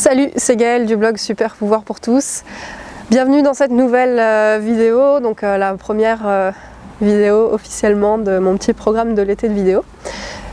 Salut, 0.00 0.30
c'est 0.36 0.56
Gaëlle 0.56 0.86
du 0.86 0.96
blog 0.96 1.18
Super 1.18 1.54
Pouvoir 1.54 1.82
pour 1.82 2.00
tous. 2.00 2.42
Bienvenue 3.10 3.42
dans 3.42 3.52
cette 3.52 3.70
nouvelle 3.70 4.18
euh, 4.18 4.58
vidéo, 4.58 5.20
donc 5.20 5.44
euh, 5.44 5.58
la 5.58 5.74
première 5.74 6.26
euh, 6.26 6.52
vidéo 7.02 7.52
officiellement 7.52 8.16
de 8.16 8.38
mon 8.38 8.56
petit 8.56 8.72
programme 8.72 9.14
de 9.14 9.20
l'été 9.20 9.50
de 9.50 9.52
vidéo. 9.52 9.84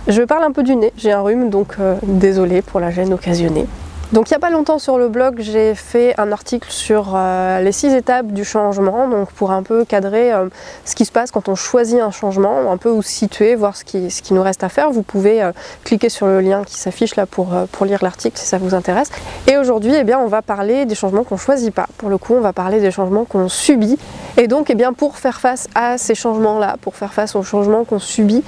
Je 0.09 0.21
parle 0.23 0.43
un 0.43 0.51
peu 0.51 0.63
du 0.63 0.75
nez, 0.75 0.91
j'ai 0.97 1.13
un 1.13 1.21
rhume, 1.21 1.49
donc 1.49 1.77
désolé 2.03 2.61
pour 2.61 2.81
la 2.81 2.91
gêne 2.91 3.13
occasionnée. 3.13 3.67
Donc 4.13 4.29
il 4.29 4.33
n'y 4.33 4.37
a 4.37 4.39
pas 4.39 4.49
longtemps 4.49 4.79
sur 4.79 4.97
le 4.97 5.09
blog, 5.09 5.39
j'ai 5.39 5.75
fait 5.75 6.17
un 6.17 6.31
article 6.31 6.71
sur 6.71 7.11
euh, 7.13 7.59
les 7.59 7.73
six 7.73 7.93
étapes 7.93 8.27
du 8.27 8.45
changement, 8.45 9.09
donc 9.09 9.33
pour 9.33 9.51
un 9.51 9.63
peu 9.63 9.83
cadrer 9.83 10.31
euh, 10.31 10.47
ce 10.85 10.95
qui 10.95 11.03
se 11.03 11.11
passe 11.11 11.29
quand 11.29 11.49
on 11.49 11.55
choisit 11.55 11.99
un 11.99 12.11
changement, 12.11 12.71
un 12.71 12.77
peu 12.77 12.89
où 12.89 13.01
se 13.01 13.09
situer, 13.09 13.55
voir 13.55 13.75
ce 13.75 13.83
qui, 13.83 14.33
nous 14.33 14.41
reste 14.41 14.63
à 14.63 14.69
faire. 14.69 14.91
Vous 14.91 15.01
pouvez 15.01 15.43
euh, 15.43 15.51
cliquer 15.83 16.07
sur 16.07 16.25
le 16.25 16.39
lien 16.39 16.63
qui 16.63 16.77
s'affiche 16.77 17.17
là 17.17 17.25
pour, 17.25 17.49
pour 17.73 17.85
lire 17.85 17.99
l'article 18.01 18.37
si 18.37 18.45
ça 18.45 18.57
vous 18.57 18.73
intéresse. 18.73 19.09
Et 19.45 19.57
aujourd'hui, 19.57 19.93
eh 19.93 20.05
bien, 20.05 20.19
on 20.19 20.27
va 20.27 20.41
parler 20.41 20.85
des 20.85 20.95
changements 20.95 21.25
qu'on 21.25 21.35
ne 21.35 21.39
choisit 21.39 21.73
pas. 21.73 21.87
Pour 21.97 22.07
le 22.07 22.17
coup, 22.17 22.33
on 22.33 22.41
va 22.41 22.53
parler 22.53 22.79
des 22.79 22.91
changements 22.91 23.25
qu'on 23.25 23.49
subit. 23.49 23.97
Et 24.39 24.47
donc, 24.47 24.69
eh 24.69 24.75
bien, 24.75 24.93
pour 24.93 25.17
faire 25.17 25.39
face 25.39 25.67
à 25.73 25.97
ces 25.97 26.13
changements-là, 26.13 26.77
pour 26.81 26.95
faire 26.95 27.11
face 27.11 27.35
aux 27.35 27.41
changements 27.41 27.83
qu'on 27.85 27.97
subit, 27.97 28.43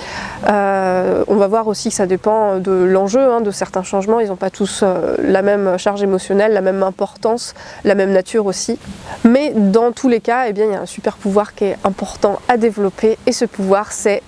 on 0.45 1.35
va 1.35 1.47
voir 1.47 1.67
aussi 1.67 1.89
que 1.89 1.95
ça 1.95 2.05
dépend 2.05 2.59
de 2.59 2.71
l'enjeu 2.71 3.21
hein, 3.21 3.41
de 3.41 3.49
certains 3.49 3.81
changements. 3.81 4.19
Ils 4.19 4.27
n'ont 4.27 4.35
pas 4.35 4.51
tous 4.51 4.83
la 5.17 5.41
même 5.41 5.79
charge 5.79 6.03
émotionnelle, 6.03 6.53
la 6.53 6.61
même 6.61 6.83
importance, 6.83 7.55
la 7.83 7.95
même 7.95 8.11
nature 8.11 8.45
aussi. 8.45 8.77
Mais 9.23 9.51
dans 9.55 9.91
tous 9.91 10.09
les 10.09 10.19
cas, 10.19 10.45
eh 10.47 10.53
bien, 10.53 10.65
il 10.65 10.71
y 10.71 10.75
a 10.75 10.81
un 10.81 10.85
super 10.85 11.17
pouvoir 11.17 11.55
qui 11.55 11.65
est 11.65 11.77
important 11.83 12.39
à 12.47 12.57
développer 12.57 13.17
et 13.25 13.31
ce 13.31 13.45
pouvoir 13.45 13.91
c'est 13.91 14.21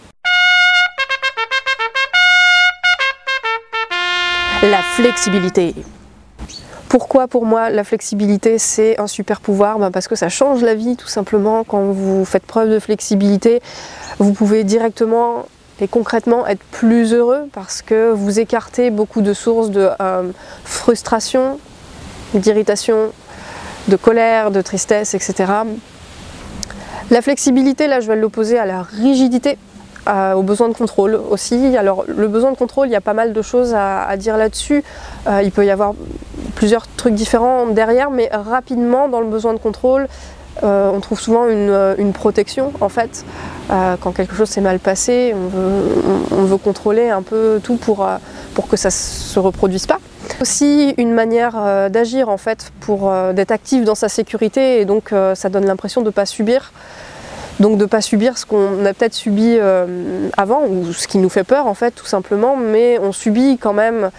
la 4.64 4.82
flexibilité. 4.96 5.76
Pourquoi 6.92 7.30
pour 7.30 7.46
moi 7.46 7.70
la 7.70 7.86
flexibilité 7.86 8.58
c'est 8.58 9.00
un 9.00 9.08
super 9.08 9.40
pouvoir? 9.40 9.80
Ben, 9.80 9.92
Parce 9.92 10.10
que 10.10 10.16
ça 10.18 10.28
change 10.28 10.62
la 10.62 10.76
vie 10.76 10.98
tout 10.98 11.08
simplement. 11.08 11.64
Quand 11.64 11.84
vous 11.84 12.26
faites 12.26 12.44
preuve 12.44 12.70
de 12.70 12.80
flexibilité, 12.80 13.62
vous 14.20 14.34
pouvez 14.34 14.66
directement 14.66 15.46
et 15.80 15.88
concrètement 15.88 16.46
être 16.46 16.62
plus 16.72 17.14
heureux 17.14 17.48
parce 17.54 17.82
que 17.82 18.12
vous 18.12 18.42
écartez 18.42 18.90
beaucoup 18.90 19.22
de 19.22 19.32
sources 19.32 19.70
de 19.70 19.88
euh, 20.02 20.32
frustration, 20.66 21.60
d'irritation, 22.34 23.14
de 23.88 23.96
colère, 23.96 24.52
de 24.52 24.60
tristesse, 24.62 25.14
etc. 25.14 25.50
La 27.10 27.22
flexibilité, 27.22 27.88
là 27.88 28.02
je 28.02 28.08
vais 28.08 28.18
l'opposer 28.18 28.60
à 28.60 28.66
la 28.66 28.82
rigidité, 28.82 29.58
au 30.08 30.44
besoin 30.44 30.68
de 30.70 30.74
contrôle 30.74 31.20
aussi. 31.30 31.78
Alors 31.78 32.06
le 32.08 32.28
besoin 32.28 32.52
de 32.52 32.58
contrôle, 32.58 32.88
il 32.88 32.92
y 32.92 32.96
a 32.96 33.02
pas 33.02 33.14
mal 33.14 33.34
de 33.34 33.42
choses 33.42 33.74
à, 33.76 34.16
dire 34.18 34.38
là-dessus. 34.38 34.84
Euh, 35.28 35.42
il 35.44 35.52
peut 35.52 35.66
y 35.66 35.70
avoir 35.70 35.94
plusieurs 36.56 36.88
trucs 36.88 37.14
différents 37.14 37.68
derrière, 37.68 38.12
mais 38.12 38.30
rapidement 38.32 39.08
dans 39.08 39.22
le 39.22 39.28
besoin 39.28 39.54
de 39.54 39.60
contrôle, 39.60 40.08
euh, 40.64 40.92
on 40.94 41.00
trouve 41.00 41.20
souvent 41.20 41.48
une, 41.48 42.14
protection 42.14 42.74
en 42.82 42.90
fait. 42.90 43.26
Euh, 43.72 43.96
quand 44.00 44.12
quelque 44.12 44.36
chose 44.36 44.50
s'est 44.50 44.62
mal 44.62 44.80
passé, 44.80 45.34
on 45.34 46.44
veut, 46.44 46.58
contrôler 46.58 47.10
un 47.10 47.22
peu 47.22 47.60
tout 47.64 47.78
pour, 47.78 48.06
euh, 48.06 48.18
pour 48.54 48.68
que 48.68 48.78
ça 48.78 48.90
ne 48.90 48.92
se 48.92 49.40
reproduise 49.40 49.86
pas. 49.86 50.00
Aussi 50.42 50.94
une 50.98 51.14
manière 51.14 51.90
d'agir 51.90 52.30
en 52.30 52.38
fait 52.38 52.72
pour 52.80 53.12
d'être 53.34 53.52
actif 53.52 53.84
dans 53.84 53.96
sa 53.96 54.08
sécurité 54.08 54.80
et 54.80 54.86
donc 54.86 55.14
ça 55.34 55.50
donne 55.50 55.66
l'impression 55.66 56.02
de 56.02 56.08
ne 56.08 56.12
pas 56.12 56.26
subir. 56.26 56.72
Donc 57.62 57.78
de 57.78 57.84
ne 57.84 57.88
pas 57.88 58.02
subir 58.02 58.38
ce 58.40 58.46
qu'on 58.46 58.84
a 58.86 58.94
peut-être 58.94 59.14
subi 59.14 59.58
avant 60.36 60.66
ou 60.66 60.92
ce 60.94 61.08
qui 61.08 61.20
nous 61.20 61.30
fait 61.30 61.44
peur 61.44 61.68
en 61.68 61.76
fait 61.76 61.92
tout 61.92 62.08
simplement, 62.08 62.58
mais 62.58 62.98
on 63.00 63.12
subit 63.12 63.60
quand 63.60 63.74
même 63.74 64.10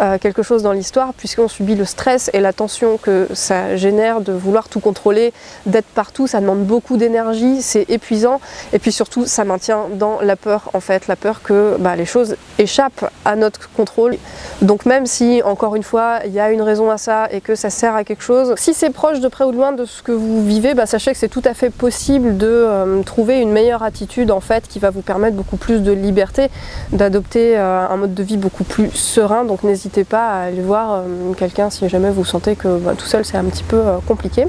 euh, 0.00 0.18
quelque 0.18 0.42
chose 0.42 0.62
dans 0.62 0.72
l'histoire 0.72 1.12
puisqu'on 1.14 1.48
subit 1.48 1.74
le 1.74 1.84
stress 1.84 2.30
et 2.32 2.40
la 2.40 2.52
tension 2.52 2.96
que 2.96 3.28
ça 3.34 3.76
génère 3.76 4.20
de 4.20 4.32
vouloir 4.32 4.68
tout 4.68 4.80
contrôler, 4.80 5.32
d'être 5.66 5.86
partout, 5.86 6.26
ça 6.26 6.40
demande 6.40 6.64
beaucoup 6.64 6.96
d'énergie, 6.96 7.62
c'est 7.62 7.88
épuisant 7.90 8.40
et 8.72 8.78
puis 8.78 8.92
surtout 8.92 9.26
ça 9.26 9.44
maintient 9.44 9.86
dans 9.94 10.20
la 10.20 10.36
peur 10.36 10.70
en 10.74 10.80
fait, 10.80 11.08
la 11.08 11.16
peur 11.16 11.42
que 11.42 11.76
bah, 11.78 11.96
les 11.96 12.06
choses 12.06 12.36
échappent 12.58 13.10
à 13.24 13.36
notre 13.36 13.70
contrôle. 13.72 14.16
Donc 14.62 14.86
même 14.86 15.06
si 15.06 15.42
encore 15.42 15.76
une 15.76 15.82
fois 15.82 16.20
il 16.24 16.32
y 16.32 16.40
a 16.40 16.50
une 16.50 16.62
raison 16.62 16.90
à 16.90 16.98
ça 16.98 17.28
et 17.30 17.40
que 17.40 17.54
ça 17.54 17.70
sert 17.70 17.94
à 17.94 18.04
quelque 18.04 18.22
chose, 18.22 18.54
si 18.56 18.74
c'est 18.74 18.90
proche 18.90 19.20
de 19.20 19.28
près 19.28 19.44
ou 19.44 19.52
de 19.52 19.56
loin 19.56 19.72
de 19.72 19.84
ce 19.84 20.02
que 20.02 20.12
vous 20.12 20.44
vivez, 20.44 20.74
bah, 20.74 20.86
sachez 20.86 21.12
que 21.12 21.18
c'est 21.18 21.28
tout 21.28 21.42
à 21.44 21.54
fait 21.54 21.70
possible 21.70 22.36
de 22.36 22.46
euh, 22.46 23.02
trouver 23.02 23.40
une 23.40 23.50
meilleure 23.50 23.82
attitude 23.82 24.30
en 24.30 24.40
fait 24.40 24.68
qui 24.68 24.78
va 24.78 24.90
vous 24.90 25.02
permettre 25.02 25.36
beaucoup 25.36 25.56
plus 25.56 25.82
de 25.82 25.92
liberté, 25.92 26.48
d'adopter 26.92 27.56
euh, 27.56 27.86
un 27.88 27.96
mode 27.96 28.14
de 28.14 28.22
vie 28.22 28.36
beaucoup 28.36 28.64
plus 28.64 28.90
serein. 28.90 29.44
N'hésitez 29.80 30.04
pas 30.04 30.28
à 30.28 30.42
aller 30.42 30.60
voir 30.60 30.92
euh, 30.92 31.32
quelqu'un 31.38 31.70
si 31.70 31.88
jamais 31.88 32.10
vous 32.10 32.24
sentez 32.24 32.54
que 32.54 32.76
bah, 32.76 32.92
tout 32.98 33.06
seul 33.06 33.24
c'est 33.24 33.38
un 33.38 33.44
petit 33.44 33.64
peu 33.64 33.76
euh, 33.78 33.96
compliqué. 34.06 34.46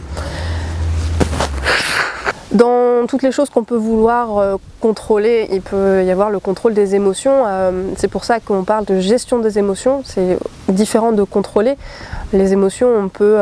Dans 2.52 3.08
toutes 3.08 3.24
les 3.24 3.32
choses 3.32 3.50
qu'on 3.50 3.64
peut 3.64 3.78
vouloir 3.78 4.38
euh, 4.38 4.58
contrôler, 4.82 5.48
il 5.54 5.62
peut 5.62 6.04
y 6.04 6.12
avoir 6.12 6.30
le 6.30 6.40
contrôle 6.40 6.74
des 6.74 6.96
émotions. 6.96 7.46
c'est 7.96 8.10
pour 8.10 8.26
ça 8.26 8.42
qu'on 8.42 8.66
parle 8.66 8.84
de 8.84 9.00
gestion 9.00 9.40
des 9.40 9.58
émotions. 9.58 10.02
C'est 10.04 10.38
différent 10.68 11.14
de 11.14 11.24
contrôler. 11.24 11.76
Les 12.34 12.52
émotions, 12.52 12.90
on 12.98 13.08
peut, 13.08 13.38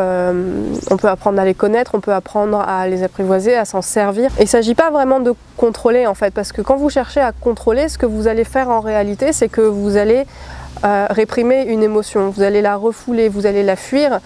on 0.92 0.98
peut 0.98 1.08
apprendre 1.08 1.40
à 1.40 1.46
les 1.46 1.54
connaître, 1.54 1.92
on 1.96 2.02
peut 2.02 2.14
apprendre 2.14 2.60
à 2.60 2.88
les 2.88 3.02
apprivoiser, 3.02 3.56
à 3.56 3.66
s'en 3.66 3.82
servir. 3.82 4.30
il 4.38 4.44
ne 4.44 4.48
s'agit 4.48 4.76
pas 4.76 4.92
vraiment 4.92 5.22
de 5.22 5.34
contrôler 5.58 6.06
en 6.06 6.14
fait, 6.14 6.34
parce 6.34 6.52
que 6.52 6.62
quand 6.62 6.76
vous 6.76 6.90
cherchez 6.90 7.22
à 7.22 7.32
contrôler, 7.32 7.88
ce 7.88 7.98
que 7.98 8.06
vous 8.06 8.28
allez 8.28 8.44
faire 8.44 8.70
en 8.70 8.82
réalité, 8.82 9.32
c'est 9.32 9.48
que 9.48 9.62
vous 9.62 9.96
allez 9.96 10.26
réprimer 10.84 11.64
une 11.64 11.84
émotion, 11.84 12.30
vous 12.30 12.42
allez 12.42 12.62
la 12.62 12.76
refouler, 12.76 13.30
vous 13.30 13.46
allez 13.46 13.64
la 13.64 13.76
fuir, 13.76 14.20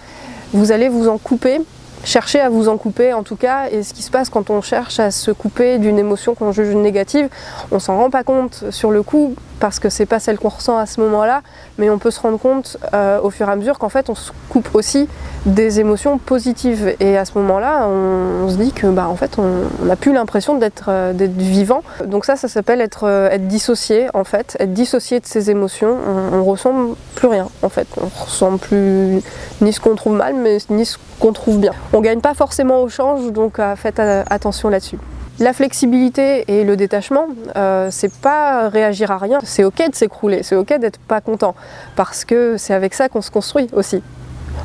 vous 0.52 0.72
allez 0.72 0.88
vous 0.88 1.08
en 1.08 1.18
couper, 1.18 1.60
chercher 2.04 2.40
à 2.40 2.48
vous 2.48 2.68
en 2.68 2.76
couper 2.76 3.12
en 3.12 3.22
tout 3.22 3.36
cas. 3.36 3.68
Et 3.70 3.82
ce 3.82 3.92
qui 3.92 4.02
se 4.02 4.10
passe 4.10 4.28
quand 4.28 4.50
on 4.50 4.60
cherche 4.60 5.00
à 5.00 5.10
se 5.10 5.30
couper 5.30 5.78
d'une 5.78 5.98
émotion 5.98 6.34
qu'on 6.34 6.52
juge 6.52 6.74
négative, 6.74 7.28
on 7.70 7.78
s'en 7.78 7.96
rend 7.96 8.10
pas 8.10 8.22
compte. 8.22 8.64
Sur 8.70 8.90
le 8.90 9.02
coup 9.02 9.34
parce 9.64 9.78
que 9.78 9.88
c'est 9.88 10.04
pas 10.04 10.20
celle 10.20 10.38
qu'on 10.38 10.50
ressent 10.50 10.76
à 10.76 10.84
ce 10.84 11.00
moment-là, 11.00 11.40
mais 11.78 11.88
on 11.88 11.96
peut 11.96 12.10
se 12.10 12.20
rendre 12.20 12.38
compte 12.38 12.76
euh, 12.92 13.18
au 13.22 13.30
fur 13.30 13.48
et 13.48 13.50
à 13.50 13.56
mesure 13.56 13.78
qu'en 13.78 13.88
fait 13.88 14.10
on 14.10 14.14
se 14.14 14.30
coupe 14.50 14.74
aussi 14.74 15.08
des 15.46 15.80
émotions 15.80 16.18
positives. 16.18 16.94
Et 17.00 17.16
à 17.16 17.24
ce 17.24 17.38
moment-là, 17.38 17.88
on, 17.88 18.50
se 18.50 18.56
dit 18.56 18.72
que 18.72 18.86
bah 18.88 19.08
en 19.08 19.16
fait 19.16 19.38
on 19.38 19.86
n'a 19.86 19.96
plus 19.96 20.12
l'impression 20.12 20.58
d'être 20.58 20.88
euh, 20.88 21.14
d'être 21.14 21.32
vivant. 21.32 21.82
Donc 22.04 22.26
ça, 22.26 22.36
ça 22.36 22.46
s'appelle 22.46 22.82
être 22.82 23.04
euh, 23.04 23.30
être 23.30 23.48
dissocié 23.48 24.08
en 24.12 24.24
fait, 24.24 24.54
être 24.60 24.74
dissocié 24.74 25.18
de 25.18 25.24
ses 25.24 25.50
émotions. 25.50 25.96
On, 26.06 26.40
on 26.40 26.44
ressent 26.44 26.74
plus 27.14 27.28
rien 27.28 27.48
en 27.62 27.70
fait. 27.70 27.88
On 28.02 28.22
ressent 28.22 28.58
plus 28.58 29.22
ni 29.62 29.72
ce 29.72 29.80
qu'on 29.80 29.94
trouve 29.94 30.16
mal, 30.16 30.34
mais 30.34 30.58
ni 30.68 30.84
ce 30.84 30.98
qu'on 31.20 31.32
trouve 31.32 31.58
bien. 31.58 31.72
On 31.94 32.02
gagne 32.02 32.20
pas 32.20 32.34
forcément 32.34 32.82
au 32.82 32.90
change, 32.90 33.32
donc 33.32 33.58
faites 33.76 33.98
attention 33.98 34.68
là-dessus. 34.68 34.98
La 35.40 35.52
flexibilité 35.52 36.44
et 36.46 36.62
le 36.62 36.76
détachement, 36.76 37.26
euh, 37.56 37.88
c'est 37.90 38.12
pas 38.20 38.68
réagir 38.68 39.10
à 39.10 39.18
rien. 39.18 39.40
C'est 39.42 39.64
ok 39.64 39.90
de 39.90 39.94
s'écrouler, 39.94 40.44
c'est 40.44 40.54
ok 40.54 40.78
d'être 40.78 41.00
pas 41.00 41.20
content, 41.20 41.56
parce 41.96 42.24
que 42.24 42.56
c'est 42.56 42.72
avec 42.72 42.94
ça 42.94 43.08
qu'on 43.08 43.20
se 43.20 43.32
construit 43.32 43.68
aussi. 43.72 44.00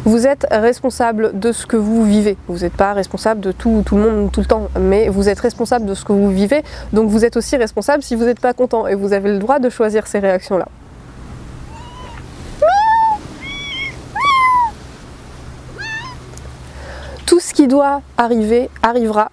Vous 0.06 0.28
êtes 0.28 0.46
responsable 0.52 1.40
de 1.40 1.52
ce 1.52 1.66
que 1.66 1.76
vous 1.76 2.04
vivez. 2.04 2.38
Vous 2.48 2.60
n'êtes 2.60 2.74
pas 2.74 2.94
responsable 2.94 3.42
de 3.42 3.52
tout, 3.52 3.82
tout 3.84 3.98
le 3.98 4.04
monde 4.04 4.32
tout 4.32 4.42
le 4.42 4.46
temps, 4.46 4.68
mais 4.80 5.10
vous 5.10 5.28
êtes 5.28 5.40
responsable 5.40 5.88
de 5.88 5.96
ce 5.96 6.06
que 6.06 6.14
vous 6.14 6.30
vivez. 6.30 6.64
Donc 6.94 7.10
vous 7.10 7.26
êtes 7.26 7.36
aussi 7.36 7.58
responsable 7.58 8.04
si 8.04 8.16
vous 8.16 8.26
n'êtes 8.26 8.40
pas 8.40 8.54
content 8.54 8.86
et 8.86 8.94
vous 8.94 9.12
avez 9.12 9.32
le 9.32 9.40
droit 9.40 9.58
de 9.58 9.70
choisir 9.70 10.06
ces 10.06 10.20
réactions-là. 10.20 10.68
Tout 17.26 17.40
ce 17.40 17.56
qui 17.56 17.68
doit 17.68 18.02
arriver 18.18 18.70
arrivera 18.84 19.32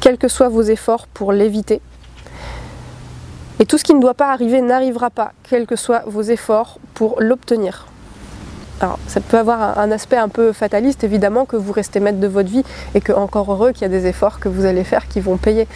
quels 0.00 0.18
que 0.18 0.28
soient 0.28 0.48
vos 0.48 0.62
efforts 0.62 1.06
pour 1.06 1.32
l'éviter. 1.32 1.80
Et 3.60 3.66
tout 3.66 3.78
ce 3.78 3.84
qui 3.84 3.94
ne 3.94 4.00
doit 4.00 4.14
pas 4.14 4.30
arriver 4.30 4.60
n'arrivera 4.60 5.10
pas, 5.10 5.32
quels 5.42 5.66
que 5.66 5.76
soient 5.76 6.04
vos 6.06 6.22
efforts 6.22 6.78
pour 6.94 7.20
l'obtenir. 7.20 7.86
Alors, 8.80 8.98
ça 9.08 9.20
peut 9.20 9.38
avoir 9.38 9.78
un 9.78 9.90
aspect 9.90 10.16
un 10.16 10.28
peu 10.28 10.52
fataliste, 10.52 11.02
évidemment, 11.02 11.44
que 11.44 11.56
vous 11.56 11.72
restez 11.72 11.98
maître 11.98 12.20
de 12.20 12.26
votre 12.28 12.48
vie 12.48 12.62
et 12.94 13.00
que, 13.00 13.12
encore 13.12 13.52
heureux, 13.52 13.72
qu'il 13.72 13.82
y 13.82 13.84
a 13.84 13.88
des 13.88 14.06
efforts 14.06 14.38
que 14.38 14.48
vous 14.48 14.66
allez 14.66 14.84
faire 14.84 15.08
qui 15.08 15.20
vont 15.20 15.36
payer. 15.36 15.66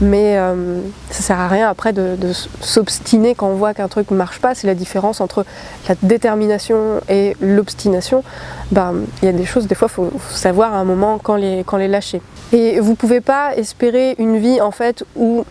Mais 0.00 0.38
euh, 0.38 0.80
ça 1.10 1.22
sert 1.22 1.40
à 1.40 1.48
rien 1.48 1.68
après 1.68 1.92
de, 1.92 2.16
s'obstiner 2.60 3.34
quand 3.34 3.48
on 3.48 3.54
voit 3.54 3.74
qu'un 3.74 3.88
truc 3.88 4.10
ne 4.12 4.16
marche 4.16 4.40
pas. 4.40 4.54
C'est 4.54 4.68
la 4.68 4.74
différence 4.74 5.20
entre 5.20 5.44
la 5.88 5.96
détermination 6.02 7.00
et 7.08 7.36
l'obstination. 7.40 8.22
Ben, 8.70 8.94
il 9.22 9.26
y 9.26 9.28
a 9.28 9.32
des 9.32 9.44
choses, 9.44 9.66
des 9.66 9.74
fois, 9.74 9.88
il 9.90 9.94
faut, 9.94 10.12
savoir 10.30 10.72
à 10.72 10.78
un 10.78 10.84
moment 10.84 11.18
quand 11.18 11.36
les, 11.36 11.64
quand 11.66 11.78
les 11.78 11.88
lâcher. 11.88 12.22
Et 12.52 12.78
vous 12.78 12.90
ne 12.90 12.96
pouvez 12.96 13.20
pas 13.20 13.56
espérer 13.56 14.14
une 14.18 14.38
vie, 14.38 14.60
en 14.60 14.70
fait, 14.70 15.04
où 15.16 15.44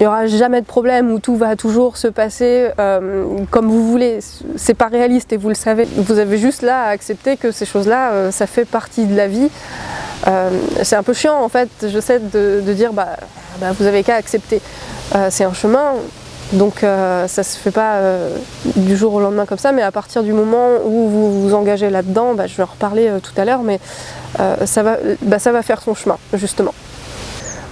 il 0.00 0.04
n'y 0.04 0.06
aura 0.06 0.26
jamais 0.26 0.60
de 0.60 0.66
problème 0.66 1.12
où 1.12 1.18
tout 1.18 1.36
va 1.36 1.54
toujours 1.54 1.96
se 1.96 2.08
passer 2.08 2.70
euh, 2.78 3.24
comme 3.50 3.68
vous 3.68 3.88
voulez. 3.88 4.18
C'est 4.56 4.74
pas 4.74 4.88
réaliste 4.88 5.32
et 5.32 5.36
vous 5.36 5.48
le 5.48 5.54
savez. 5.54 5.86
Vous 5.96 6.18
avez 6.18 6.38
juste 6.38 6.62
là 6.62 6.84
à 6.84 6.88
accepter 6.88 7.36
que 7.36 7.52
ces 7.52 7.66
choses-là, 7.66 8.12
euh, 8.12 8.30
ça 8.30 8.46
fait 8.46 8.64
partie 8.64 9.06
de 9.06 9.16
la 9.16 9.28
vie. 9.28 9.48
Euh, 10.26 10.50
c'est 10.82 10.96
un 10.96 11.02
peu 11.02 11.12
chiant 11.12 11.40
en 11.40 11.48
fait, 11.48 11.68
je 11.82 12.00
sais, 12.00 12.18
de, 12.18 12.60
dire 12.72 12.92
bah, 12.92 13.16
bah 13.60 13.72
vous 13.78 13.86
avez 13.86 14.02
qu'à 14.02 14.16
accepter. 14.16 14.60
c'est 15.30 15.44
un 15.44 15.52
chemin, 15.52 15.92
Donc 16.52 16.80
ça 16.80 17.42
se 17.42 17.58
fait 17.58 17.70
pas 17.70 18.00
du 18.76 18.96
jour 18.96 19.14
au 19.14 19.20
lendemain 19.20 19.46
comme 19.46 19.58
ça, 19.58 19.72
mais 19.72 19.82
à 19.82 19.90
partir 19.90 20.22
du 20.22 20.32
moment 20.32 20.68
où 20.84 21.08
vous 21.08 21.42
vous 21.42 21.54
engagez 21.54 21.90
là-dedans, 21.90 22.34
bah, 22.34 22.46
je 22.46 22.56
vais 22.56 22.62
en 22.62 22.66
reparler 22.66 23.10
tout 23.22 23.40
à 23.40 23.44
l'heure, 23.44 23.62
mais 23.62 23.78
ça, 24.64 24.82
va, 24.82 24.96
bah, 25.22 25.38
ça 25.38 25.52
va 25.52 25.62
faire 25.62 25.82
son 25.82 25.94
chemin, 25.94 26.18
justement. 26.34 26.74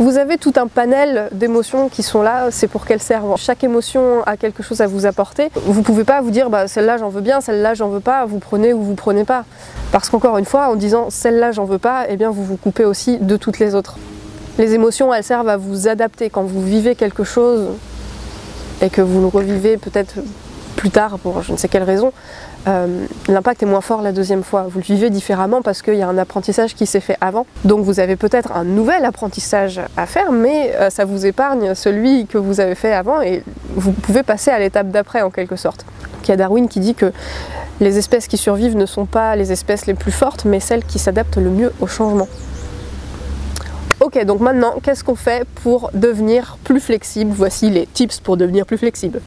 Vous 0.01 0.17
avez 0.17 0.39
tout 0.39 0.55
un 0.57 0.67
panel 0.67 1.29
d'émotions 1.31 1.91
qui 1.91 2.03
sont 2.03 2.23
là, 2.23 2.51
c'est 2.51 2.69
pour 2.69 2.87
qu'elles 2.87 3.03
servent. 3.03 3.37
Chaque 3.37 3.63
émotion 3.65 4.23
a 4.25 4.39
quelque 4.39 4.63
chose 4.63 4.81
à 4.81 4.87
vous 4.87 5.05
apporter. 5.05 5.51
Vous 5.67 5.83
pouvez 5.83 6.05
pas 6.05 6.23
vous 6.23 6.31
dire 6.31 6.49
bah, 6.49 6.69
celle-là 6.69 6.97
j'en 6.97 7.11
veux 7.11 7.21
bien, 7.21 7.43
celle-là 7.43 7.75
j'en 7.75 7.91
veux 7.91 8.01
pas, 8.01 8.25
vous 8.25 8.39
prenez 8.39 8.73
ou 8.73 8.81
vous 8.81 8.95
prenez 8.95 9.25
pas. 9.25 9.45
Parce 9.93 10.09
qu'encore 10.09 10.39
une 10.39 10.47
fois, 10.47 10.71
en 10.71 10.75
disant 10.75 11.11
celle-là 11.11 11.53
j'en 11.53 11.67
veux 11.67 11.77
pas, 11.77 12.07
eh 12.09 12.17
bien 12.17 12.31
vous 12.31 12.43
vous 12.43 12.57
coupez 12.57 12.87
aussi 12.87 13.19
de 13.19 13.37
toutes 13.37 13.59
les 13.59 13.75
autres. 13.75 13.99
Les 14.57 14.73
émotions, 14.73 15.13
elles 15.13 15.23
servent 15.23 15.51
à 15.51 15.59
vous 15.59 15.87
adapter. 15.87 16.31
Quand 16.31 16.45
vous 16.45 16.63
vivez 16.63 16.95
quelque 16.95 17.23
chose, 17.23 17.69
et 18.81 18.89
que 18.89 19.03
vous 19.03 19.21
le 19.21 19.27
revivez 19.27 19.77
peut-être 19.77 20.15
plus 20.81 20.91
tard 20.91 21.19
pour 21.19 21.43
je 21.43 21.53
ne 21.53 21.59
sais 21.59 21.69
quelle 21.69 21.83
raison, 21.83 22.11
euh, 22.67 23.05
l'impact 23.29 23.63
est 23.63 23.67
moins 23.67 23.83
fort 23.83 24.01
la 24.01 24.13
deuxième 24.13 24.43
fois. 24.43 24.63
Vous 24.63 24.79
le 24.79 24.85
vivez 24.85 25.11
différemment 25.11 25.61
parce 25.61 25.83
qu'il 25.83 25.97
y 25.97 26.01
a 26.01 26.09
un 26.09 26.17
apprentissage 26.17 26.75
qui 26.75 26.87
s'est 26.87 27.01
fait 27.01 27.19
avant. 27.21 27.45
Donc 27.67 27.85
vous 27.85 28.01
avez 28.01 28.17
peut-être 28.17 28.53
un 28.53 28.65
nouvel 28.65 29.05
apprentissage 29.05 29.79
à 29.99 30.07
faire, 30.07 30.33
mais 30.33 30.75
euh, 30.77 30.89
ça 30.89 31.05
vous 31.05 31.27
épargne 31.27 31.75
celui 31.75 32.27
que 32.27 32.39
vous 32.39 32.61
avez 32.61 32.75
fait 32.75 32.95
avant 32.95 33.21
et 33.21 33.45
vous 33.75 33.93
pouvez 33.93 34.23
passer 34.23 34.51
à 34.51 34.59
l'étape 34.59 34.89
d'après 34.89 35.21
en 35.21 35.29
quelque 35.29 35.57
sorte. 35.57 35.85
il 36.25 36.31
y 36.31 36.33
a 36.33 36.37
Darwin 36.37 36.67
qui 36.67 36.81
dit 36.81 36.95
que 36.95 37.13
les 37.81 37.99
espèces 37.99 38.27
qui 38.27 38.39
survivent 38.39 38.77
ne 38.77 38.87
sont 38.87 39.05
pas 39.05 39.37
les 39.37 39.53
espèces 39.53 39.85
les 39.85 39.95
plus 39.95 40.13
fortes, 40.13 40.47
mais 40.47 40.61
celles 40.61 40.85
qui 40.85 40.99
s'adaptent 40.99 41.37
le 41.37 41.51
mieux 41.51 41.75
au 41.81 41.87
changement. 41.87 42.29
Ok, 44.01 44.25
donc 44.25 44.41
maintenant, 44.41 44.77
qu'est-ce 44.83 45.05
qu'on 45.05 45.15
fait 45.15 45.47
pour 45.63 45.91
devenir 45.93 46.57
plus 46.65 46.81
flexible? 46.81 47.33
Voici 47.35 47.69
les 47.69 47.85
tips 47.87 48.21
pour 48.21 48.39
devenir 48.39 48.65
plus 48.65 48.79
flexible. 48.79 49.21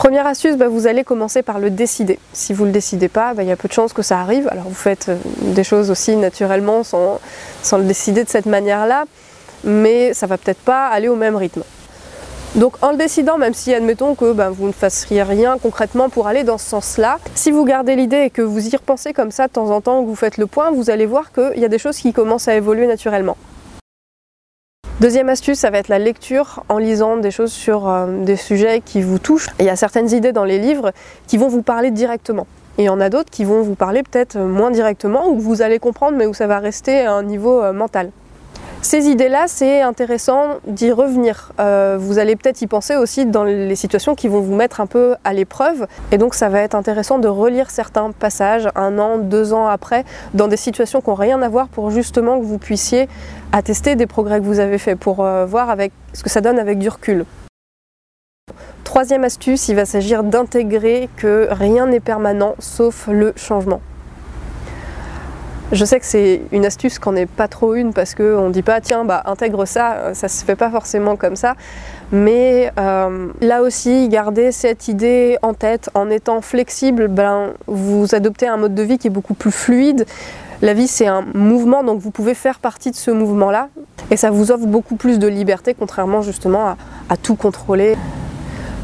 Première 0.00 0.26
astuce, 0.26 0.56
bah, 0.56 0.68
vous 0.68 0.86
allez 0.86 1.04
commencer 1.04 1.42
par 1.42 1.58
le 1.58 1.68
décider. 1.68 2.18
Si 2.32 2.54
vous 2.54 2.62
ne 2.62 2.68
le 2.68 2.72
décidez 2.72 3.10
pas, 3.10 3.34
bah, 3.34 3.42
il 3.42 3.50
y 3.50 3.52
a 3.52 3.56
peu 3.56 3.68
de 3.68 3.74
chances 3.74 3.92
que 3.92 4.00
ça 4.00 4.18
arrive. 4.18 4.48
Alors 4.50 4.64
vous 4.64 4.72
faites 4.72 5.10
euh, 5.10 5.16
des 5.42 5.62
choses 5.62 5.90
aussi 5.90 6.16
naturellement 6.16 6.82
sans, 6.84 7.20
le 7.76 7.84
décider 7.84 8.24
de 8.24 8.30
cette 8.30 8.46
manière-là, 8.46 9.04
mais 9.62 10.14
ça 10.14 10.26
va 10.26 10.38
peut-être 10.38 10.60
pas 10.60 10.86
aller 10.86 11.08
au 11.08 11.16
même 11.16 11.36
rythme. 11.36 11.64
Donc 12.54 12.82
en 12.82 12.92
le 12.92 12.96
décidant, 12.96 13.36
même 13.36 13.52
si 13.52 13.74
admettons 13.74 14.14
que 14.14 14.32
ben, 14.32 14.48
vous 14.48 14.68
ne 14.68 14.72
fassiez 14.72 15.22
rien 15.22 15.58
concrètement 15.58 16.08
pour 16.08 16.28
aller 16.28 16.44
dans 16.44 16.56
ce 16.56 16.70
sens-là, 16.70 17.18
si 17.34 17.50
vous 17.50 17.66
gardez 17.66 17.94
l'idée 17.94 18.22
et 18.22 18.30
que 18.30 18.40
vous 18.40 18.68
y 18.68 18.74
repensez 18.74 19.12
comme 19.12 19.30
ça 19.30 19.48
de 19.48 19.52
temps 19.52 19.68
en 19.68 19.82
temps, 19.82 20.00
que 20.00 20.08
vous 20.08 20.16
faites 20.16 20.38
le 20.38 20.46
point, 20.46 20.70
vous 20.70 20.88
allez 20.88 21.04
voir 21.04 21.30
qu'il 21.30 21.60
y 21.60 21.64
a 21.66 21.68
des 21.68 21.78
choses 21.78 21.98
qui 21.98 22.14
commencent 22.14 22.48
à 22.48 22.54
évoluer 22.54 22.86
naturellement. 22.86 23.36
Deuxième 25.00 25.30
astuce, 25.30 25.58
ça 25.58 25.70
va 25.70 25.78
être 25.78 25.88
la 25.88 25.98
lecture 25.98 26.62
en 26.68 26.76
lisant 26.76 27.16
des 27.16 27.30
choses 27.30 27.52
sur 27.52 27.88
euh, 27.88 28.22
des 28.22 28.36
sujets 28.36 28.82
qui 28.84 29.00
vous 29.00 29.18
touchent. 29.18 29.48
Il 29.58 29.64
y 29.64 29.70
a 29.70 29.76
certaines 29.76 30.12
idées 30.12 30.32
dans 30.32 30.44
les 30.44 30.58
livres 30.58 30.92
qui 31.26 31.38
vont 31.38 31.48
vous 31.48 31.62
parler 31.62 31.90
directement. 31.90 32.46
Et 32.76 32.82
il 32.82 32.84
y 32.84 32.90
en 32.90 33.00
a 33.00 33.08
d'autres 33.08 33.30
qui 33.30 33.44
vont 33.44 33.62
vous 33.62 33.76
parler 33.76 34.02
peut-être 34.02 34.36
moins 34.36 34.70
directement, 34.70 35.30
ou 35.30 35.38
vous 35.38 35.62
allez 35.62 35.78
comprendre, 35.78 36.18
mais 36.18 36.26
où 36.26 36.34
ça 36.34 36.46
va 36.46 36.58
rester 36.58 37.00
à 37.00 37.14
un 37.14 37.22
niveau 37.22 37.62
euh, 37.62 37.72
mental. 37.72 38.10
Ces 38.90 39.06
idées-là, 39.06 39.44
c'est 39.46 39.82
intéressant 39.82 40.58
d'y 40.66 40.90
revenir. 40.90 41.52
Euh, 41.60 41.96
vous 41.96 42.18
allez 42.18 42.34
peut-être 42.34 42.60
y 42.60 42.66
penser 42.66 42.96
aussi 42.96 43.24
dans 43.24 43.44
les 43.44 43.76
situations 43.76 44.16
qui 44.16 44.26
vont 44.26 44.40
vous 44.40 44.56
mettre 44.56 44.80
un 44.80 44.86
peu 44.86 45.14
à 45.22 45.32
l'épreuve. 45.32 45.86
Et 46.10 46.18
donc 46.18 46.34
ça 46.34 46.48
va 46.48 46.58
être 46.62 46.74
intéressant 46.74 47.20
de 47.20 47.28
relire 47.28 47.70
certains 47.70 48.10
passages 48.10 48.68
un 48.74 48.98
an, 48.98 49.18
deux 49.18 49.52
ans 49.52 49.68
après, 49.68 50.04
dans 50.34 50.48
des 50.48 50.56
situations 50.56 51.00
qui 51.00 51.08
n'ont 51.08 51.14
rien 51.14 51.40
à 51.40 51.48
voir 51.48 51.68
pour 51.68 51.92
justement 51.92 52.40
que 52.40 52.44
vous 52.44 52.58
puissiez 52.58 53.08
attester 53.52 53.94
des 53.94 54.08
progrès 54.08 54.40
que 54.40 54.44
vous 54.44 54.58
avez 54.58 54.78
faits, 54.78 54.98
pour 54.98 55.24
euh, 55.24 55.46
voir 55.46 55.70
avec 55.70 55.92
ce 56.12 56.24
que 56.24 56.28
ça 56.28 56.40
donne 56.40 56.58
avec 56.58 56.80
du 56.80 56.88
recul. 56.88 57.26
Troisième 58.82 59.22
astuce, 59.22 59.68
il 59.68 59.76
va 59.76 59.84
s'agir 59.84 60.24
d'intégrer 60.24 61.08
que 61.16 61.46
rien 61.52 61.86
n'est 61.86 62.00
permanent 62.00 62.56
sauf 62.58 63.06
le 63.06 63.34
changement. 63.36 63.82
Je 65.72 65.84
sais 65.84 66.00
que 66.00 66.06
c'est 66.06 66.42
une 66.50 66.66
astuce 66.66 66.98
qu'on 66.98 67.12
n'est 67.12 67.26
pas 67.26 67.46
trop 67.46 67.74
une 67.74 67.92
parce 67.92 68.16
qu'on 68.16 68.48
ne 68.48 68.52
dit 68.52 68.62
pas 68.62 68.80
tiens 68.80 69.04
bah 69.04 69.22
intègre 69.26 69.66
ça, 69.66 69.92
euh, 69.94 70.14
ça 70.14 70.26
se 70.26 70.44
fait 70.44 70.56
pas 70.56 70.68
forcément 70.68 71.14
comme 71.14 71.36
ça. 71.36 71.54
Mais 72.10 72.72
euh, 72.76 73.28
là 73.40 73.62
aussi, 73.62 74.08
garder 74.08 74.50
cette 74.50 74.88
idée 74.88 75.38
en 75.42 75.54
tête 75.54 75.88
en 75.94 76.10
étant 76.10 76.40
flexible, 76.40 77.06
ben, 77.06 77.52
vous 77.68 78.16
adoptez 78.16 78.48
un 78.48 78.56
mode 78.56 78.74
de 78.74 78.82
vie 78.82 78.98
qui 78.98 79.06
est 79.06 79.10
beaucoup 79.10 79.34
plus 79.34 79.52
fluide. 79.52 80.06
La 80.60 80.74
vie 80.74 80.88
c'est 80.88 81.06
un 81.06 81.24
mouvement 81.34 81.84
donc 81.84 82.00
vous 82.00 82.10
pouvez 82.10 82.34
faire 82.34 82.58
partie 82.58 82.90
de 82.90 82.96
ce 82.96 83.12
mouvement 83.12 83.52
là 83.52 83.68
et 84.10 84.16
ça 84.16 84.30
vous 84.30 84.50
offre 84.50 84.66
beaucoup 84.66 84.96
plus 84.96 85.20
de 85.20 85.28
liberté 85.28 85.74
contrairement 85.78 86.20
justement 86.20 86.74
à 87.08 87.16
tout 87.16 87.36
contrôler. 87.36 87.96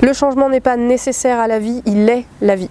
Le 0.02 0.12
changement 0.12 0.48
n'est 0.48 0.60
pas 0.60 0.76
nécessaire 0.76 1.40
à 1.40 1.48
la 1.48 1.58
vie, 1.58 1.82
il 1.84 2.08
est 2.08 2.26
la 2.40 2.54
vie. 2.54 2.70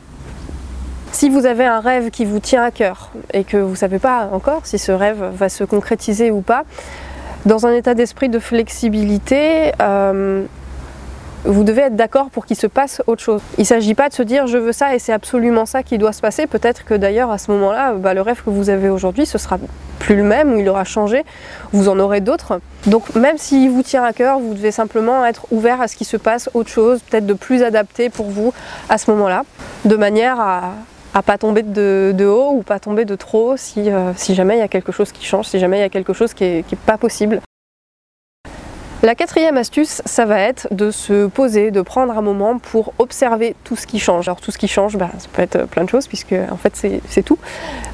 Si 1.15 1.29
vous 1.29 1.45
avez 1.45 1.63
un 1.63 1.79
rêve 1.79 2.09
qui 2.09 2.25
vous 2.25 2.41
tient 2.41 2.61
à 2.61 2.71
cœur 2.71 3.09
et 3.31 3.45
que 3.45 3.55
vous 3.55 3.71
ne 3.71 3.75
savez 3.77 3.99
pas 3.99 4.27
encore 4.33 4.65
si 4.65 4.77
ce 4.77 4.91
rêve 4.91 5.23
va 5.33 5.47
se 5.47 5.63
concrétiser 5.63 6.29
ou 6.29 6.41
pas, 6.41 6.65
dans 7.45 7.65
un 7.65 7.71
état 7.71 7.93
d'esprit 7.93 8.27
de 8.27 8.37
flexibilité, 8.37 9.71
euh, 9.81 10.43
vous 11.45 11.63
devez 11.63 11.83
être 11.83 11.95
d'accord 11.95 12.29
pour 12.31 12.45
qu'il 12.45 12.57
se 12.57 12.67
passe 12.67 13.01
autre 13.07 13.23
chose. 13.23 13.41
Il 13.57 13.61
ne 13.61 13.65
s'agit 13.65 13.93
pas 13.93 14.09
de 14.09 14.13
se 14.13 14.23
dire 14.23 14.45
je 14.47 14.57
veux 14.57 14.73
ça 14.73 14.93
et 14.93 14.99
c'est 14.99 15.13
absolument 15.13 15.65
ça 15.65 15.83
qui 15.83 15.97
doit 15.97 16.11
se 16.11 16.19
passer. 16.19 16.47
Peut-être 16.47 16.83
que 16.83 16.93
d'ailleurs 16.93 17.31
à 17.31 17.37
ce 17.37 17.49
moment-là, 17.51 17.93
bah, 17.93 18.13
le 18.13 18.19
rêve 18.19 18.43
que 18.43 18.49
vous 18.49 18.69
avez 18.69 18.89
aujourd'hui, 18.89 19.25
ce 19.25 19.37
sera 19.37 19.57
plus 19.99 20.17
le 20.17 20.23
même 20.23 20.51
ou 20.51 20.59
il 20.59 20.67
aura 20.67 20.83
changé. 20.83 21.23
Vous 21.71 21.87
en 21.87 21.97
aurez 21.97 22.19
d'autres. 22.19 22.59
Donc 22.87 23.15
même 23.15 23.37
s'il 23.37 23.69
vous 23.69 23.83
tient 23.83 24.03
à 24.03 24.11
cœur, 24.11 24.39
vous 24.39 24.53
devez 24.53 24.71
simplement 24.71 25.25
être 25.25 25.47
ouvert 25.51 25.79
à 25.79 25.87
ce 25.87 25.95
qui 25.95 26.03
se 26.03 26.17
passe 26.17 26.49
autre 26.53 26.69
chose, 26.69 26.99
peut-être 27.09 27.25
de 27.25 27.33
plus 27.33 27.63
adapté 27.63 28.09
pour 28.09 28.29
vous 28.29 28.53
à 28.89 28.97
ce 28.97 29.09
moment-là, 29.11 29.43
de 29.85 29.95
manière 29.95 30.41
à, 30.41 30.73
à 31.15 31.23
pas 31.23 31.37
tomber 31.37 31.63
de, 31.63 32.25
haut 32.25 32.51
ou 32.57 32.61
pas 32.61 32.79
tomber 32.79 33.05
de 33.05 33.15
trop 33.15 33.53
euh, 33.53 34.13
si 34.15 34.35
jamais 34.35 34.57
il 34.57 34.59
y 34.59 34.63
a 34.63 34.67
quelque 34.67 34.91
chose 34.91 35.13
qui 35.13 35.25
change, 35.25 35.47
si 35.47 35.59
jamais 35.59 35.77
il 35.77 35.81
y 35.81 35.85
a 35.85 35.89
quelque 35.89 36.11
chose 36.13 36.33
qui 36.33 36.43
n'est 36.43 36.63
pas 36.85 36.97
possible. 36.97 37.39
La 39.01 39.15
quatrième 39.15 39.55
astuce, 39.55 40.01
ça 40.05 40.25
va 40.25 40.39
être 40.39 40.67
de 40.71 40.91
se 40.91 41.27
poser, 41.27 41.71
de 41.71 41.81
prendre 41.81 42.17
un 42.17 42.21
moment 42.21 42.57
pour 42.57 42.93
observer 42.99 43.55
tout 43.63 43.77
ce 43.77 43.87
qui 43.87 43.99
change. 43.99 44.27
Alors 44.27 44.41
tout 44.41 44.51
ce 44.51 44.57
qui 44.57 44.67
change, 44.67 44.97
bah, 44.97 45.09
ça 45.17 45.27
peut 45.31 45.41
être 45.41 45.65
plein 45.67 45.85
de 45.85 45.89
choses 45.89 46.07
puisque 46.07 46.35
en 46.51 46.57
fait 46.57 46.75
c'est 46.75 47.23
tout. 47.23 47.37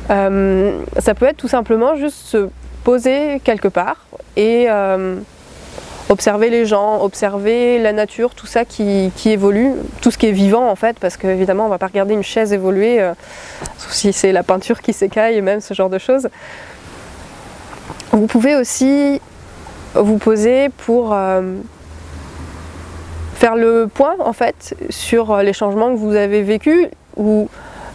Euh, 0.09 0.81
ça 0.97 1.13
peut 1.13 1.27
être 1.27 1.37
tout 1.37 1.47
simplement 1.47 1.95
juste 1.95 2.17
se 2.17 2.49
poser 2.83 3.39
quelque 3.43 3.67
part 3.67 4.05
et 4.35 4.65
euh, 4.69 5.17
observer 6.11 6.49
les 6.49 6.65
gens, 6.65 7.01
observer 7.01 7.79
la 7.79 7.93
nature, 7.93 8.35
tout 8.35 8.45
ça 8.45 8.65
qui, 8.65 9.11
évolue, 9.25 9.71
tout 10.01 10.11
ce 10.11 10.17
qui 10.17 10.27
est 10.27 10.33
vivant 10.33 10.69
en 10.69 10.75
fait, 10.75 10.99
parce 10.99 11.15
qu'évidemment 11.15 11.63
on 11.63 11.67
ne 11.67 11.71
va 11.71 11.77
pas 11.77 11.87
regarder 11.87 12.13
une 12.13 12.23
chaise 12.23 12.51
évoluer, 12.51 12.99
euh, 13.01 13.13
sauf 13.77 13.91
si 13.93 14.11
c'est 14.11 14.33
la 14.33 14.43
peinture 14.43 14.81
qui 14.81 14.91
s'écaille 14.91 15.41
même 15.41 15.61
ce 15.61 15.73
genre 15.73 15.89
de 15.89 15.97
choses. 15.97 16.27
Vous 18.11 18.27
pouvez 18.27 18.55
aussi 18.55 19.21
vous 19.93 20.17
poser 20.17 20.67
pour 20.69 21.13
euh, 21.13 21.55
faire 23.35 23.55
le 23.55 23.87
point 23.87 24.15
en 24.19 24.33
fait 24.33 24.75
sur 24.89 25.37
les 25.37 25.53
changements 25.53 25.93
que 25.93 25.97
vous 25.97 26.15
avez 26.15 26.41
vécus 26.41 26.87
ou 27.15 27.49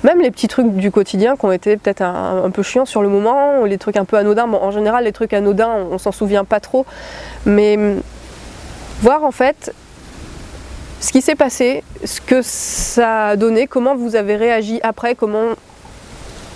même 0.05 0.21
les 0.21 0.31
petits 0.31 0.49
trucs 0.49 0.75
du 0.75 0.91
quotidien 0.91 1.37
qui 1.37 1.45
ont 1.45 1.53
été 1.53 1.77
peut-être 1.77 2.03
un, 2.03 2.51
peu 2.51 2.63
chiants 2.63 2.85
sur 2.85 3.03
le 3.03 3.09
moment, 3.09 3.65
les 3.65 3.79
trucs 3.79 3.97
un 3.97 4.05
peu 4.05 4.17
anodins. 4.17 4.49
En 4.53 4.71
général, 4.71 5.05
les 5.05 5.13
trucs 5.13 5.33
anodins, 5.33 5.71
on, 5.71 5.95
on 5.95 5.99
s'en 5.99 6.13
souvient 6.13 6.45
pas 6.45 6.61
trop, 6.61 6.87
mais 7.45 7.77
hum, 7.77 8.01
voir 9.03 9.25
en 9.25 9.33
fait 9.33 9.73
ce 11.01 11.13
qui 11.13 11.21
s'est 11.21 11.35
passé, 11.35 11.85
ce 12.05 12.21
que 12.21 12.41
ça 12.43 13.29
a 13.29 13.37
donné, 13.37 13.67
comment 13.67 13.95
vous 13.95 14.17
avez 14.17 14.37
réagi 14.37 14.81
après, 14.83 15.15
comment 15.15 15.55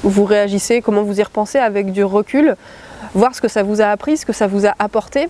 vous 0.03 0.25
réagissez, 0.25 0.81
comment 0.81 1.03
vous 1.03 1.21
y 1.21 1.23
repensez 1.23 1.59
avec 1.59 1.93
du 1.93 2.05
recul, 2.05 2.57
voir 3.15 3.35
ce 3.35 3.41
que 3.41 3.49
ça 3.49 3.63
vous 3.63 3.81
a 3.81 3.87
appris, 3.87 4.17
ce 4.17 4.27
que 4.27 4.33
ça 4.33 4.47
vous 4.47 4.67
a 4.67 4.75
apporté. 4.79 5.29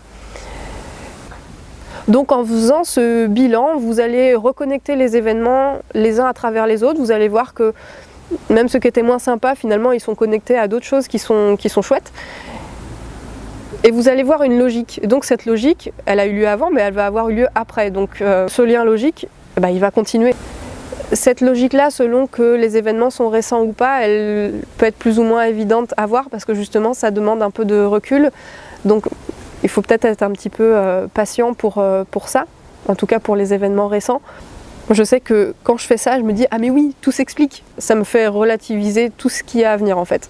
Donc 2.09 2.33
en 2.33 2.45
faisant 2.45 2.85
ce 2.85 3.27
bilan, 3.27 3.77
vous 3.79 4.01
allez 4.01 4.35
reconnecter 4.35 4.97
les 4.97 5.17
événements 5.17 5.79
les 5.95 6.21
uns 6.21 6.27
à 6.27 6.33
travers 6.33 6.67
les 6.67 6.83
autres, 6.83 6.99
vous 6.99 7.13
allez 7.13 7.29
voir 7.29 7.55
que 7.55 7.73
même 8.49 8.69
ceux 8.69 8.79
qui 8.79 8.89
étaient 8.89 9.03
moins 9.03 9.19
sympas, 9.19 9.55
finalement, 9.55 9.93
ils 9.93 10.01
sont 10.01 10.15
connectés 10.15 10.57
à 10.57 10.69
d'autres 10.69 10.87
choses 10.87 11.09
qui 11.09 11.19
sont, 11.19 11.57
chouettes. 11.83 12.13
Et 13.83 13.91
vous 13.91 14.09
allez 14.09 14.23
voir 14.23 14.43
une 14.43 14.59
logique. 14.59 15.01
Donc 15.07 15.25
cette 15.25 15.47
logique, 15.47 15.93
elle 16.07 16.21
a 16.21 16.27
eu 16.27 16.35
lieu 16.35 16.49
avant, 16.49 16.71
mais 16.71 16.83
elle 16.83 16.93
va 16.93 17.07
avoir 17.07 17.31
eu 17.31 17.35
lieu 17.35 17.47
après. 17.55 17.91
Donc 17.91 18.21
euh, 18.21 18.47
ce 18.49 18.63
lien 18.63 18.85
logique, 18.85 19.27
ben, 19.57 19.69
il 19.69 19.81
va 19.81 19.91
continuer. 19.91 20.35
Cette 21.13 21.41
logique-là, 21.41 21.91
selon 21.91 22.27
que 22.27 22.55
les 22.55 22.77
événements 22.77 23.11
sont 23.11 23.31
récents 23.31 23.63
ou 23.63 23.73
pas, 23.73 24.03
elle 24.03 24.61
peut 24.79 24.87
être 24.87 24.97
plus 24.97 25.19
ou 25.19 25.25
moins 25.25 25.43
évidente 25.45 25.93
à 25.97 26.07
voir 26.07 26.29
parce 26.31 26.45
que 26.45 26.55
justement, 26.55 26.95
ça 26.95 27.11
demande 27.11 27.43
un 27.43 27.51
peu 27.51 27.65
de 27.65 27.83
recul. 27.83 28.31
Donc 28.85 29.07
il 29.63 29.69
faut 29.69 29.83
peut-être 29.83 30.05
être 30.05 30.23
un 30.23 30.31
petit 30.31 30.51
peu 30.51 30.77
euh, 30.77 31.07
patient 31.13 31.55
pour, 31.55 31.79
euh, 31.79 32.05
pour 32.11 32.29
ça, 32.29 32.47
en 32.89 32.95
tout 32.95 33.07
cas 33.07 33.19
pour 33.19 33.37
les 33.37 33.53
événements 33.55 33.89
récents. 33.89 34.21
Je 34.91 35.05
sais 35.05 35.21
que 35.21 35.55
quand 35.63 35.77
je 35.77 35.87
fais 35.87 35.97
ça, 35.97 36.19
je 36.19 36.25
me 36.25 36.33
dis 36.33 36.47
ah 36.51 36.59
mais 36.59 36.71
oui, 36.71 36.95
tout 37.01 37.13
s'explique. 37.13 37.63
Ça 37.79 37.95
me 37.95 38.05
fait 38.05 38.27
relativiser 38.27 39.11
tout 39.11 39.29
ce 39.29 39.43
qui 39.43 39.61
est 39.61 39.65
à 39.65 39.77
venir 39.77 39.99
en 39.99 40.05
fait. 40.05 40.29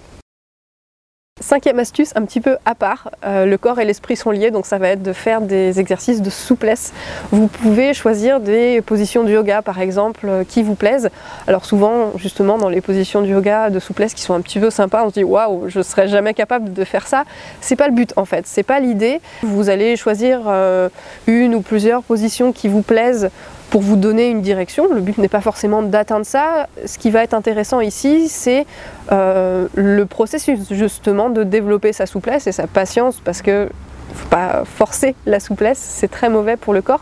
Cinquième 1.41 1.79
astuce, 1.79 2.11
un 2.15 2.23
petit 2.23 2.39
peu 2.39 2.57
à 2.65 2.75
part, 2.75 3.09
euh, 3.25 3.45
le 3.45 3.57
corps 3.57 3.79
et 3.79 3.85
l'esprit 3.85 4.15
sont 4.15 4.29
liés, 4.29 4.51
donc 4.51 4.67
ça 4.67 4.77
va 4.77 4.89
être 4.89 5.01
de 5.01 5.11
faire 5.11 5.41
des 5.41 5.79
exercices 5.79 6.21
de 6.21 6.29
souplesse. 6.29 6.93
Vous 7.31 7.47
pouvez 7.47 7.95
choisir 7.95 8.39
des 8.39 8.81
positions 8.81 9.23
de 9.23 9.31
yoga, 9.31 9.63
par 9.63 9.81
exemple, 9.81 10.27
euh, 10.29 10.43
qui 10.47 10.61
vous 10.61 10.75
plaisent. 10.75 11.09
Alors 11.47 11.65
souvent, 11.65 12.11
justement, 12.15 12.59
dans 12.59 12.69
les 12.69 12.79
positions 12.79 13.23
de 13.23 13.27
yoga 13.27 13.71
de 13.71 13.79
souplesse 13.79 14.13
qui 14.13 14.21
sont 14.21 14.35
un 14.35 14.41
petit 14.41 14.59
peu 14.59 14.69
sympas, 14.69 15.03
on 15.03 15.09
se 15.09 15.15
dit 15.15 15.23
waouh, 15.23 15.67
je 15.67 15.81
serais 15.81 16.07
jamais 16.07 16.35
capable 16.35 16.73
de 16.73 16.83
faire 16.83 17.07
ça. 17.07 17.23
C'est 17.59 17.75
pas 17.75 17.87
le 17.87 17.93
but 17.93 18.13
en 18.17 18.25
fait, 18.25 18.45
c'est 18.45 18.61
pas 18.61 18.79
l'idée. 18.79 19.19
Vous 19.41 19.69
allez 19.69 19.95
choisir 19.95 20.41
euh, 20.45 20.89
une 21.25 21.55
ou 21.55 21.61
plusieurs 21.61 22.03
positions 22.03 22.51
qui 22.51 22.67
vous 22.67 22.83
plaisent 22.83 23.31
pour 23.71 23.81
vous 23.81 23.95
donner 23.95 24.29
une 24.29 24.41
direction. 24.41 24.93
Le 24.93 24.99
but 24.99 25.17
n'est 25.17 25.29
pas 25.29 25.41
forcément 25.41 25.81
d'atteindre 25.81 26.25
ça. 26.25 26.67
Ce 26.85 26.97
qui 26.99 27.09
va 27.09 27.23
être 27.23 27.33
intéressant 27.33 27.79
ici, 27.79 28.27
c'est 28.27 28.67
euh, 29.11 29.67
le 29.73 30.05
processus 30.05 30.59
justement 30.71 31.29
de 31.29 31.43
développer 31.43 31.93
sa 31.93 32.05
souplesse 32.05 32.45
et 32.47 32.51
sa 32.51 32.67
patience 32.67 33.19
parce 33.23 33.41
que 33.41 33.69
faut 34.13 34.27
pas 34.27 34.63
forcer 34.65 35.15
la 35.25 35.39
souplesse, 35.39 35.77
c'est 35.79 36.11
très 36.11 36.27
mauvais 36.27 36.57
pour 36.57 36.73
le 36.73 36.81
corps. 36.81 36.99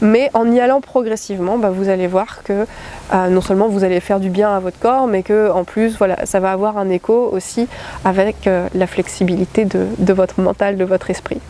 Mais 0.00 0.28
en 0.34 0.50
y 0.50 0.58
allant 0.58 0.80
progressivement, 0.80 1.56
bah, 1.56 1.70
vous 1.70 1.88
allez 1.88 2.08
voir 2.08 2.42
que 2.42 2.66
euh, 3.14 3.28
non 3.28 3.40
seulement 3.40 3.68
vous 3.68 3.84
allez 3.84 4.00
faire 4.00 4.18
du 4.18 4.28
bien 4.28 4.50
à 4.50 4.58
votre 4.58 4.80
corps, 4.80 5.06
mais 5.06 5.22
que 5.22 5.52
en 5.52 5.62
plus, 5.62 5.96
voilà, 5.96 6.26
ça 6.26 6.40
va 6.40 6.50
avoir 6.50 6.76
un 6.76 6.90
écho 6.90 7.30
aussi 7.32 7.68
avec 8.04 8.48
euh, 8.48 8.66
la 8.74 8.88
flexibilité 8.88 9.64
de 9.64 10.12
votre 10.12 10.40
mental, 10.40 10.76
de 10.76 10.84
votre 10.84 11.10
esprit. 11.10 11.40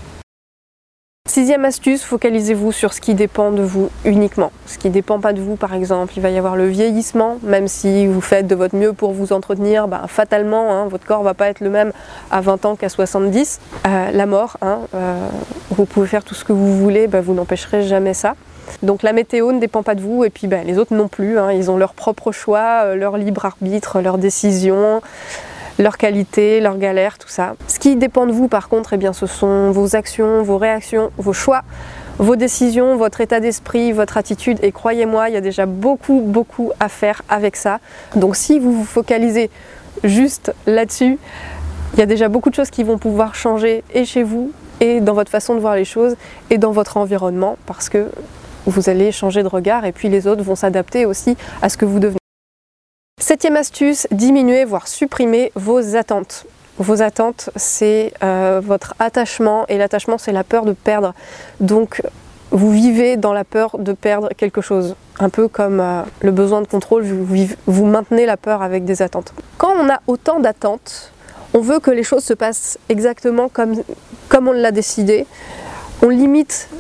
Sixième 1.29 1.67
astuce, 1.67 2.05
focalisez-vous 2.05 2.73
sur 2.73 2.95
ce 2.95 3.03
qui 3.03 3.15
dépend 3.15 3.53
de 3.53 3.61
vous 3.61 3.91
uniquement. 4.07 4.51
Ce 4.65 4.79
qui 4.79 4.89
ne 4.89 4.95
dépend 4.95 5.21
pas 5.21 5.35
de 5.35 5.43
vous, 5.43 5.57
par 5.57 5.75
exemple, 5.75 6.15
il 6.17 6.23
va 6.23 6.31
y 6.31 6.39
avoir 6.39 6.57
le 6.57 6.67
vieillissement, 6.67 7.37
même 7.43 7.69
si 7.69 8.07
vous 8.07 8.23
faites 8.23 8.47
de 8.47 8.55
votre 8.55 8.75
mieux 8.75 8.95
pour 8.95 9.13
vous 9.13 9.35
entretenir, 9.35 9.89
bah, 9.89 10.05
fatalement, 10.09 10.73
hein, 10.73 10.89
votre 10.89 11.05
corps 11.05 11.21
ne 11.21 11.25
va 11.25 11.35
pas 11.35 11.49
être 11.49 11.61
le 11.61 11.69
même 11.69 11.93
à 12.31 12.41
20 12.41 12.65
ans 12.65 12.77
qu'à 12.77 12.89
70. 12.89 13.61
Euh, 13.87 14.11
la 14.11 14.25
mort, 14.25 14.57
hein, 14.63 14.79
euh, 14.95 15.29
vous 15.73 15.85
pouvez 15.85 16.07
faire 16.07 16.25
tout 16.25 16.35
ce 16.35 16.47
que 16.47 16.55
vous 16.55 16.79
voulez, 16.79 17.09
bah, 17.09 17.21
vous 17.21 17.35
n'empêcherez 17.35 17.83
jamais 17.83 18.15
ça. 18.15 18.35
Donc 18.83 19.03
la 19.03 19.13
météo 19.13 19.53
ne 19.53 19.61
dépend 19.61 19.83
pas 19.83 19.95
de 19.95 20.01
vous 20.01 20.25
et 20.25 20.31
puis 20.31 20.47
bah, 20.47 20.65
les 20.65 20.79
autres 20.79 20.95
non 20.95 21.09
plus. 21.09 21.39
Hein. 21.39 21.53
ils 21.53 21.71
ont 21.71 21.77
leur 21.77 21.93
propre 21.93 22.33
choix, 22.33 22.85
euh, 22.85 22.95
leur 22.95 23.19
libre 23.19 23.45
arbitre, 23.45 24.01
leurs 24.01 24.17
décisions 24.17 25.03
leur 25.79 25.97
qualité, 25.97 26.61
leurs 26.61 26.79
galères, 26.79 27.19
tout 27.19 27.29
ça. 27.29 27.55
Ce 27.69 27.79
qui 27.79 27.97
dépend 27.97 28.27
de 28.27 28.33
vous 28.33 28.49
par 28.49 28.69
contre, 28.69 28.93
eh 28.93 28.97
bien, 28.97 29.13
ce 29.13 29.27
sont 29.27 29.71
vos 29.71 29.97
actions, 29.97 30.43
vos 30.43 30.59
réactions, 30.59 31.11
vos 31.17 31.33
choix, 31.33 31.63
vos 32.19 32.37
décisions, 32.37 32.97
votre 32.97 33.21
état 33.21 33.41
d'esprit, 33.41 33.93
votre 33.93 34.17
attitude. 34.17 34.59
Et 34.63 34.73
croyez-moi, 34.73 35.29
il 35.29 35.35
y 35.35 35.37
a 35.37 35.41
déjà 35.41 35.67
beaucoup, 35.67 36.21
beaucoup 36.25 36.73
à 36.81 36.89
faire 36.89 37.23
avec 37.29 37.57
ça. 37.57 37.79
Donc 38.17 38.37
si 38.37 38.59
vous 38.59 38.73
vous 38.73 38.85
focalisez 38.85 39.51
juste 40.05 40.53
là-dessus, 40.67 41.19
il 41.95 41.99
y 41.99 42.03
a 42.03 42.07
déjà 42.07 42.29
beaucoup 42.29 42.51
de 42.51 42.55
choses 42.55 42.71
qui 42.71 42.85
vont 42.85 42.99
pouvoir 42.99 43.35
changer 43.35 43.83
et 43.95 44.05
chez 44.05 44.23
vous, 44.23 44.53
et 44.81 45.01
dans 45.01 45.15
votre 45.15 45.31
façon 45.31 45.55
de 45.55 45.61
voir 45.61 45.75
les 45.75 45.85
choses, 45.85 46.17
et 46.51 46.59
dans 46.59 46.71
votre 46.71 46.97
environnement, 46.97 47.57
parce 47.67 47.89
que 47.89 48.09
vous 48.67 48.91
allez 48.91 49.13
changer 49.13 49.43
de 49.43 49.49
regard 49.49 49.85
et 49.85 49.93
puis 49.93 50.09
les 50.09 50.27
autres 50.27 50.43
vont 50.43 50.55
s'adapter 50.55 51.07
aussi 51.07 51.37
à 51.63 51.69
ce 51.69 51.77
que 51.77 51.87
vous 51.87 52.01
devenez. 52.01 52.28
Septième 53.29 53.57
astuce, 53.57 54.07
diminuer 54.11 54.65
voire 54.65 54.89
supprimer 54.89 55.53
vos 55.55 55.97
attentes. 55.97 56.47
Vos 56.79 57.03
attentes, 57.03 57.51
c'est 57.57 58.15
euh, 58.23 58.63
votre 58.65 58.95
attachement 58.99 59.67
et 59.69 59.77
l'attachement, 59.77 60.17
c'est 60.17 60.33
la 60.33 60.45
peur 60.45 60.65
de 60.65 60.73
perdre. 60.73 61.13
Donc, 61.61 62.01
vous 62.53 62.71
vivez 62.71 63.19
dans 63.19 63.35
la 63.35 63.45
peur 63.45 63.77
de 63.79 63.93
perdre 63.93 64.31
quelque 64.35 64.63
chose. 64.63 64.97
Un 65.19 65.29
peu 65.29 65.47
comme 65.47 65.79
euh, 65.79 66.01
le 66.23 66.31
besoin 66.31 66.63
de 66.63 66.67
contrôle, 66.67 67.03
vous, 67.03 67.49
vous 67.67 67.85
maintenez 67.85 68.25
la 68.25 68.39
peur 68.39 68.63
avec 68.63 68.87
des 68.87 69.03
attentes. 69.03 69.35
Quand 69.59 69.75
on 69.79 69.91
a 69.91 70.01
autant 70.07 70.41
d'attentes, 70.41 71.13
on 71.53 71.61
veut 71.61 71.81
que 71.81 71.91
les 71.91 72.05
choses 72.05 72.25
se 72.25 72.33
passent 72.33 72.79
exactement 72.89 73.51
comme, 73.51 73.75
comme 74.31 74.49
on 74.49 74.53
l'a 74.53 74.73
décidé. 74.73 75.27
On 76.01 76.09
limite 76.09 76.71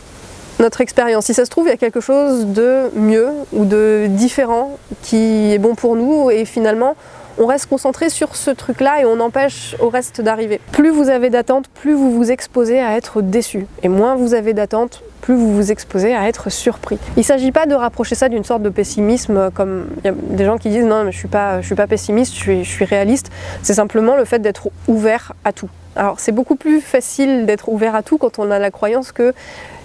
notre 0.58 0.80
expérience. 0.80 1.26
Si 1.26 1.34
ça 1.34 1.44
se 1.44 1.50
trouve, 1.50 1.66
il 1.66 1.70
y 1.70 1.74
a 1.74 1.76
quelque 1.76 2.00
chose 2.00 2.46
de 2.46 2.90
mieux 2.94 3.30
ou 3.52 3.64
de 3.64 4.06
différent 4.08 4.78
qui 5.02 5.52
est 5.52 5.58
bon 5.58 5.74
pour 5.74 5.96
nous 5.96 6.30
et 6.30 6.44
finalement, 6.44 6.96
on 7.40 7.46
reste 7.46 7.66
concentré 7.66 8.10
sur 8.10 8.34
ce 8.34 8.50
truc-là 8.50 9.02
et 9.02 9.04
on 9.04 9.20
empêche 9.20 9.76
au 9.78 9.88
reste 9.88 10.20
d'arriver. 10.20 10.60
Plus 10.72 10.90
vous 10.90 11.08
avez 11.08 11.30
d'attentes, 11.30 11.68
plus 11.68 11.94
vous 11.94 12.10
vous 12.10 12.32
exposez 12.32 12.80
à 12.80 12.96
être 12.96 13.22
déçu. 13.22 13.66
Et 13.84 13.88
moins 13.88 14.16
vous 14.16 14.34
avez 14.34 14.54
d'attentes, 14.54 15.02
plus 15.20 15.36
vous 15.36 15.54
vous 15.54 15.70
exposez 15.70 16.14
à 16.14 16.26
être 16.28 16.50
surpris. 16.50 16.98
Il 17.16 17.20
ne 17.20 17.24
s'agit 17.24 17.52
pas 17.52 17.66
de 17.66 17.74
rapprocher 17.74 18.16
ça 18.16 18.28
d'une 18.28 18.44
sorte 18.44 18.62
de 18.62 18.70
pessimisme, 18.70 19.50
comme 19.54 19.86
il 19.98 20.06
y 20.06 20.08
a 20.08 20.12
des 20.12 20.44
gens 20.44 20.58
qui 20.58 20.68
disent 20.68 20.84
non, 20.84 21.04
mais 21.04 21.12
je 21.12 21.18
ne 21.18 21.62
suis, 21.62 21.74
pas, 21.76 21.86
pessimiste, 21.86 22.34
je 22.34 22.64
suis 22.64 22.84
réaliste. 22.84 23.30
C'est 23.62 23.74
simplement 23.74 24.16
le 24.16 24.24
fait 24.24 24.40
d'être 24.40 24.68
ouvert 24.88 25.32
à 25.44 25.52
tout. 25.52 25.68
Alors 25.98 26.20
c'est 26.20 26.30
beaucoup 26.30 26.54
plus 26.54 26.80
facile 26.80 27.44
d'être 27.44 27.68
ouvert 27.68 27.96
à 27.96 28.04
tout 28.04 28.18
quand 28.18 28.38
on 28.38 28.52
a 28.52 28.60
la 28.60 28.70
croyance 28.70 29.10
qu'il 29.10 29.34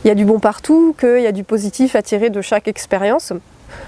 y 0.06 0.12
a 0.12 0.16
du 0.16 0.26
bon 0.26 0.40
partout, 0.40 0.96
qu'il 1.00 1.22
y 1.22 1.28
a 1.28 1.32
du 1.32 1.44
positif 1.44 1.96
à 1.96 2.04
tirer 2.04 2.30
de 2.30 2.40
chaque 2.40 2.68
expérience. 2.68 3.34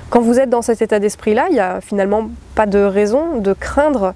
Quand 0.10 0.22
vous 0.22 0.40
êtes 0.40 0.50
dans 0.50 0.64
cet 0.64 0.82
état 0.82 0.98
d'esprit-là, 0.98 1.46
il 1.50 1.54
n'y 1.54 1.60
a 1.60 1.82
finalement 1.82 2.32
pas 2.56 2.66
de 2.66 2.80
raison 2.80 3.38
de 3.38 3.54
craindre 3.54 4.16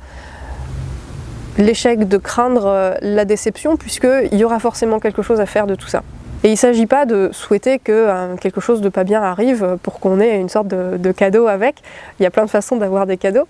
l'échec, 1.59 2.07
de 2.07 2.17
craindre 2.17 2.65
euh, 2.65 2.93
la 3.01 3.25
déception, 3.25 3.77
puisqu'il 3.77 4.35
y 4.35 4.43
aura 4.43 4.57
forcément 4.59 4.99
quelque 4.99 5.21
chose 5.21 5.39
à 5.39 5.45
faire 5.45 5.67
de 5.67 5.75
tout 5.75 5.87
ça. 5.87 6.01
Et 6.43 6.47
il 6.47 6.53
ne 6.53 6.57
s'agit 6.57 6.87
pas 6.87 7.05
de 7.05 7.29
souhaiter 7.31 7.77
que 7.77 7.91
euh, 7.91 8.35
quelque 8.37 8.59
chose 8.59 8.81
de 8.81 8.89
pas 8.89 9.03
bien 9.03 9.21
arrive 9.21 9.77
pour 9.83 9.99
qu'on 9.99 10.19
ait 10.19 10.39
une 10.39 10.49
sorte 10.49 10.67
de, 10.67 10.97
de, 10.97 11.11
cadeau 11.11 11.45
avec. 11.45 11.83
Il 12.19 12.23
y 12.23 12.25
a 12.25 12.31
plein 12.31 12.45
de 12.45 12.49
façons 12.49 12.77
d'avoir 12.77 13.05
des 13.05 13.17
cadeaux. 13.17 13.47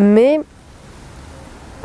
Mais 0.00 0.40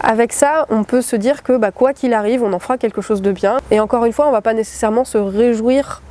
avec 0.01 0.33
ça, 0.33 0.65
on 0.69 0.83
peut 0.83 1.01
se 1.01 1.15
dire 1.15 1.43
que 1.43 1.57
bah, 1.57 1.71
quoi 1.71 1.93
qu'il 1.93 2.13
arrive, 2.13 2.43
on 2.43 2.53
en 2.53 2.59
fera 2.59 2.77
quelque 2.77 3.01
chose 3.01 3.21
de 3.21 3.31
bien. 3.31 3.57
Et 3.71 3.79
encore 3.79 4.05
une 4.05 4.13
fois, 4.13 4.25
on 4.25 4.29
ne 4.29 4.33
va 4.33 4.41
pas 4.41 4.53
nécessairement 4.53 5.05
se 5.05 5.17
réjouir 5.17 6.01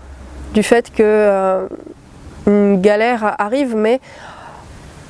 du 0.52 0.62
fait 0.62 0.90
que 0.90 1.02
euh, 1.02 1.66
galère 2.76 3.34
arrive, 3.38 3.76
mais 3.76 4.00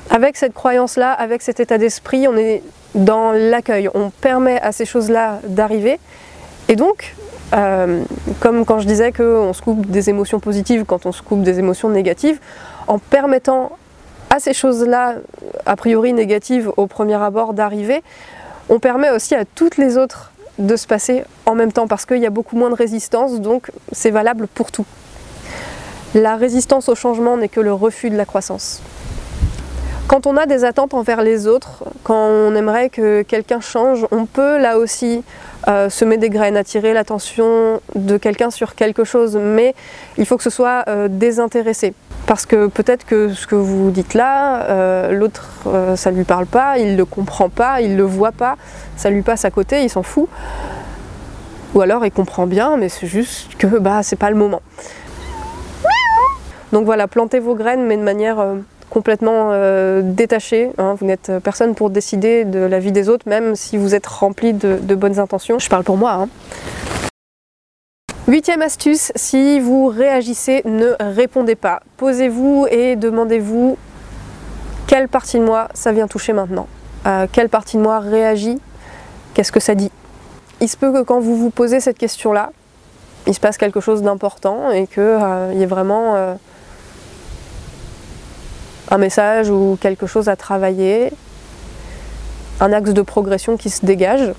avec 0.09 0.37
cette 0.37 0.53
croyance-là, 0.53 1.11
avec 1.11 1.41
cet 1.41 1.59
état 1.59 1.77
d'esprit, 1.77 2.27
on 2.27 2.37
est 2.37 2.63
dans 2.93 3.31
l'accueil. 3.31 3.89
On 3.93 4.09
permet 4.09 4.59
à 4.61 4.71
ces 4.71 4.85
choses-là 4.85 5.39
d'arriver. 5.47 5.99
Et 6.67 6.75
donc, 6.75 7.15
euh, 7.53 8.03
comme 8.39 8.65
quand 8.65 8.79
je 8.79 8.87
disais 8.87 9.11
qu'on 9.11 9.53
se 9.53 9.61
coupe 9.61 9.85
des 9.85 10.09
émotions 10.09 10.39
positives 10.39 10.85
quand 10.85 11.05
on 11.05 11.11
se 11.11 11.21
coupe 11.21 11.43
des 11.43 11.59
émotions 11.59 11.89
négatives, 11.89 12.39
en 12.87 12.99
permettant 12.99 13.77
à 14.29 14.39
ces 14.39 14.53
choses-là, 14.53 15.15
a 15.65 15.75
priori 15.75 16.13
négatives 16.13 16.71
au 16.77 16.87
premier 16.87 17.15
abord, 17.15 17.53
d'arriver, 17.53 18.03
on 18.69 18.79
permet 18.79 19.09
aussi 19.11 19.35
à 19.35 19.45
toutes 19.45 19.77
les 19.77 19.97
autres 19.97 20.31
de 20.57 20.75
se 20.75 20.87
passer 20.87 21.23
en 21.45 21.55
même 21.55 21.71
temps 21.71 21.87
parce 21.87 22.05
qu'il 22.05 22.17
y 22.17 22.25
a 22.25 22.29
beaucoup 22.29 22.55
moins 22.55 22.69
de 22.69 22.75
résistance, 22.75 23.39
donc 23.39 23.71
c'est 23.91 24.11
valable 24.11 24.47
pour 24.47 24.71
tout. 24.71 24.85
La 26.13 26.37
résistance 26.37 26.87
au 26.87 26.95
changement 26.95 27.37
n'est 27.37 27.49
que 27.49 27.59
le 27.59 27.73
refus 27.73 28.09
de 28.09 28.15
la 28.15 28.25
croissance. 28.25 28.81
Quand 30.07 30.27
on 30.27 30.37
a 30.37 30.45
des 30.45 30.63
attentes 30.63 30.93
envers 30.93 31.21
les 31.23 31.47
autres, 31.47 31.83
quand 32.03 32.15
on 32.15 32.55
aimerait 32.55 32.89
que 32.89 33.23
quelqu'un 33.23 33.59
change, 33.59 34.05
on 34.11 34.25
peut 34.25 34.57
là 34.59 34.77
aussi 34.77 35.23
euh, 35.67 35.89
semer 35.89 36.17
des 36.17 36.29
graines, 36.29 36.57
attirer 36.57 36.93
l'attention 36.93 37.81
de 37.95 38.17
quelqu'un 38.17 38.51
sur 38.51 38.75
quelque 38.75 39.03
chose, 39.03 39.35
mais 39.35 39.73
il 40.17 40.25
faut 40.27 40.37
que 40.37 40.43
ce 40.43 40.51
soit 40.51 40.83
euh, 40.87 41.07
désintéressé. 41.09 41.93
Parce 42.27 42.45
que 42.45 42.67
peut-être 42.67 43.05
que 43.05 43.33
ce 43.33 43.47
que 43.47 43.55
vous 43.55 43.89
dites 43.89 44.13
là, 44.13 44.63
euh, 44.65 45.11
l'autre, 45.11 45.49
ça 45.95 46.11
ne 46.11 46.17
lui 46.17 46.23
parle 46.23 46.45
pas, 46.45 46.77
il 46.77 46.91
ne 46.91 46.97
le 46.97 47.05
comprend 47.05 47.49
pas, 47.49 47.81
il 47.81 47.93
ne 47.93 47.97
le 47.97 48.03
voit 48.03 48.31
pas, 48.31 48.57
ça 48.95 49.09
lui 49.09 49.23
passe 49.23 49.43
à 49.45 49.51
côté, 49.51 49.83
il 49.83 49.89
s'en 49.89 50.03
fout. 50.03 50.27
Ou 51.73 51.81
alors 51.81 52.05
il 52.05 52.11
comprend 52.11 52.45
bien, 52.45 52.77
mais 52.77 52.89
c'est 52.89 53.07
juste 53.07 53.55
que 53.57 53.79
bah, 53.79 54.03
c'est 54.03 54.15
pas 54.15 54.29
le 54.29 54.35
moment. 54.35 54.61
Donc 56.71 56.85
voilà, 56.85 57.07
plantez 57.07 57.39
vos 57.39 57.55
graines, 57.55 57.85
mais 57.85 57.97
de 57.97 58.03
manière 58.03 58.37
complètement 58.95 59.49
euh, 59.51 60.01
détachée. 60.01 60.71
Hein. 60.77 60.95
Vous 60.97 61.05
n'êtes 61.05 61.29
personne 61.43 61.75
pour 61.75 61.89
décider 61.89 62.45
de 62.45 62.59
la 62.59 62.79
vie 62.79 62.93
des 62.93 63.09
autres, 63.09 63.27
même 63.27 63.57
si 63.57 63.75
vous 63.75 63.93
êtes 63.93 64.07
rempli 64.07 64.53
de, 64.53 64.95
bonnes 64.95 65.19
intentions. 65.19 65.59
Je 65.59 65.67
parle 65.67 65.83
pour 65.83 65.97
moi. 65.97 66.13
Hein. 66.13 66.29
Huitième 68.29 68.61
astuce, 68.61 69.11
si 69.13 69.59
vous 69.59 69.87
réagissez, 69.87 70.61
ne 70.63 70.95
répondez 71.01 71.55
pas. 71.55 71.81
Posez-vous 71.97 72.67
et 72.71 72.95
demandez-vous 72.95 73.77
quelle 74.87 75.09
partie 75.09 75.39
de 75.39 75.43
moi 75.43 75.67
ça 75.73 75.91
vient 75.91 76.07
toucher 76.07 76.31
maintenant? 76.31 76.67
Euh, 77.05 77.27
quelle 77.29 77.49
partie 77.49 77.75
de 77.75 77.81
moi 77.81 77.99
réagit? 77.99 78.61
Qu'est-ce 79.33 79.51
que 79.51 79.59
ça 79.59 79.75
dit? 79.75 79.91
Il 80.61 80.69
se 80.69 80.77
peut 80.77 80.93
que 80.93 81.01
quand 81.01 81.19
vous 81.19 81.35
vous 81.35 81.49
posez 81.49 81.81
cette 81.81 81.97
question-là, 81.97 82.51
il 83.27 83.33
se 83.33 83.41
passe 83.41 83.57
quelque 83.57 83.81
chose 83.81 84.03
d'important 84.03 84.71
et 84.71 84.87
qu'il 84.87 85.03
y 85.53 85.63
ait 85.63 85.65
vraiment 85.65 86.37
un 88.89 88.97
message 88.97 89.49
ou 89.49 89.77
quelque 89.79 90.07
chose 90.07 90.29
à 90.29 90.35
travailler, 90.35 91.11
un 92.59 92.71
axe 92.71 92.93
de 92.93 93.01
progression 93.01 93.57
qui 93.57 93.69
se 93.69 93.85
dégage. 93.85 94.33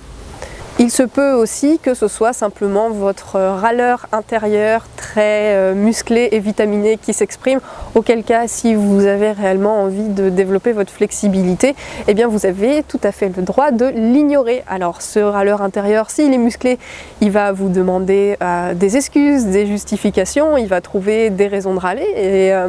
Il 0.79 0.91
se 0.91 1.03
peut 1.03 1.33
aussi 1.33 1.79
que 1.79 1.95
ce 1.95 2.07
soit 2.07 2.35
simplement 2.35 2.91
votre 2.91 3.41
râleur 3.41 4.09
intérieur 4.13 4.85
très 4.99 5.55
euh, 5.55 5.75
musclé 5.75 6.29
et 6.33 6.39
vitaminé 6.39 6.99
qui 6.99 7.15
s'exprime, 7.15 7.61
auquel 7.95 8.23
cas 8.23 8.47
si 8.47 8.75
vous 8.75 9.07
avez 9.07 9.33
réellement 9.33 9.81
envie 9.81 10.11
de 10.11 10.29
développer 10.29 10.73
votre 10.73 10.93
flexibilité, 10.93 11.75
eh 12.09 12.13
bien 12.13 12.29
vous 12.29 12.45
avez 12.45 12.83
tout 12.83 13.01
à 13.05 13.11
fait 13.11 13.35
le 13.35 13.43
droit 13.43 13.71
de 13.71 13.87
l'ignorer. 13.87 14.65
Alors 14.69 15.01
ce 15.01 15.19
râleur 15.19 15.63
intérieur, 15.63 16.11
s'il 16.11 16.35
est 16.35 16.39
musclé, 16.39 16.79
il 17.23 17.31
va 17.31 17.53
vous 17.53 17.71
demander 17.71 18.37
euh, 18.43 18.75
des 18.75 18.99
excuses, 18.99 19.47
des 19.47 19.67
justifications, 19.67 20.59
il 20.59 20.69
va 20.69 20.83
trouver 20.83 21.31
des 21.31 21.47
raisons 21.47 21.73
de 21.73 21.81
râler 21.81 22.07
euh, 22.17 22.69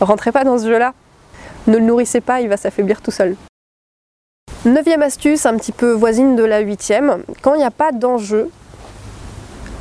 rentrez 0.00 0.32
pas 0.32 0.44
dans 0.44 0.58
ce 0.58 0.66
jeu-là. 0.66 0.92
Ne 1.66 1.78
le 1.78 1.84
nourrissez 1.84 2.20
pas, 2.20 2.40
il 2.40 2.48
va 2.48 2.56
s'affaiblir 2.56 3.00
tout 3.00 3.10
seul. 3.10 3.36
Neuvième 4.64 5.02
astuce, 5.02 5.46
un 5.46 5.56
petit 5.56 5.72
peu 5.72 5.92
voisine 5.92 6.34
de 6.34 6.44
la 6.44 6.60
huitième, 6.60 7.22
quand 7.42 7.54
il 7.54 7.58
n'y 7.58 7.64
a 7.64 7.70
pas 7.70 7.92
d'enjeu, 7.92 8.50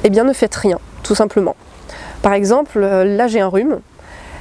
eh 0.03 0.09
bien 0.09 0.24
ne 0.24 0.33
faites 0.33 0.55
rien, 0.55 0.79
tout 1.03 1.15
simplement. 1.15 1.55
Par 2.21 2.33
exemple, 2.33 2.79
euh, 2.83 3.03
là 3.03 3.27
j'ai 3.27 3.41
un 3.41 3.47
rhume, 3.47 3.79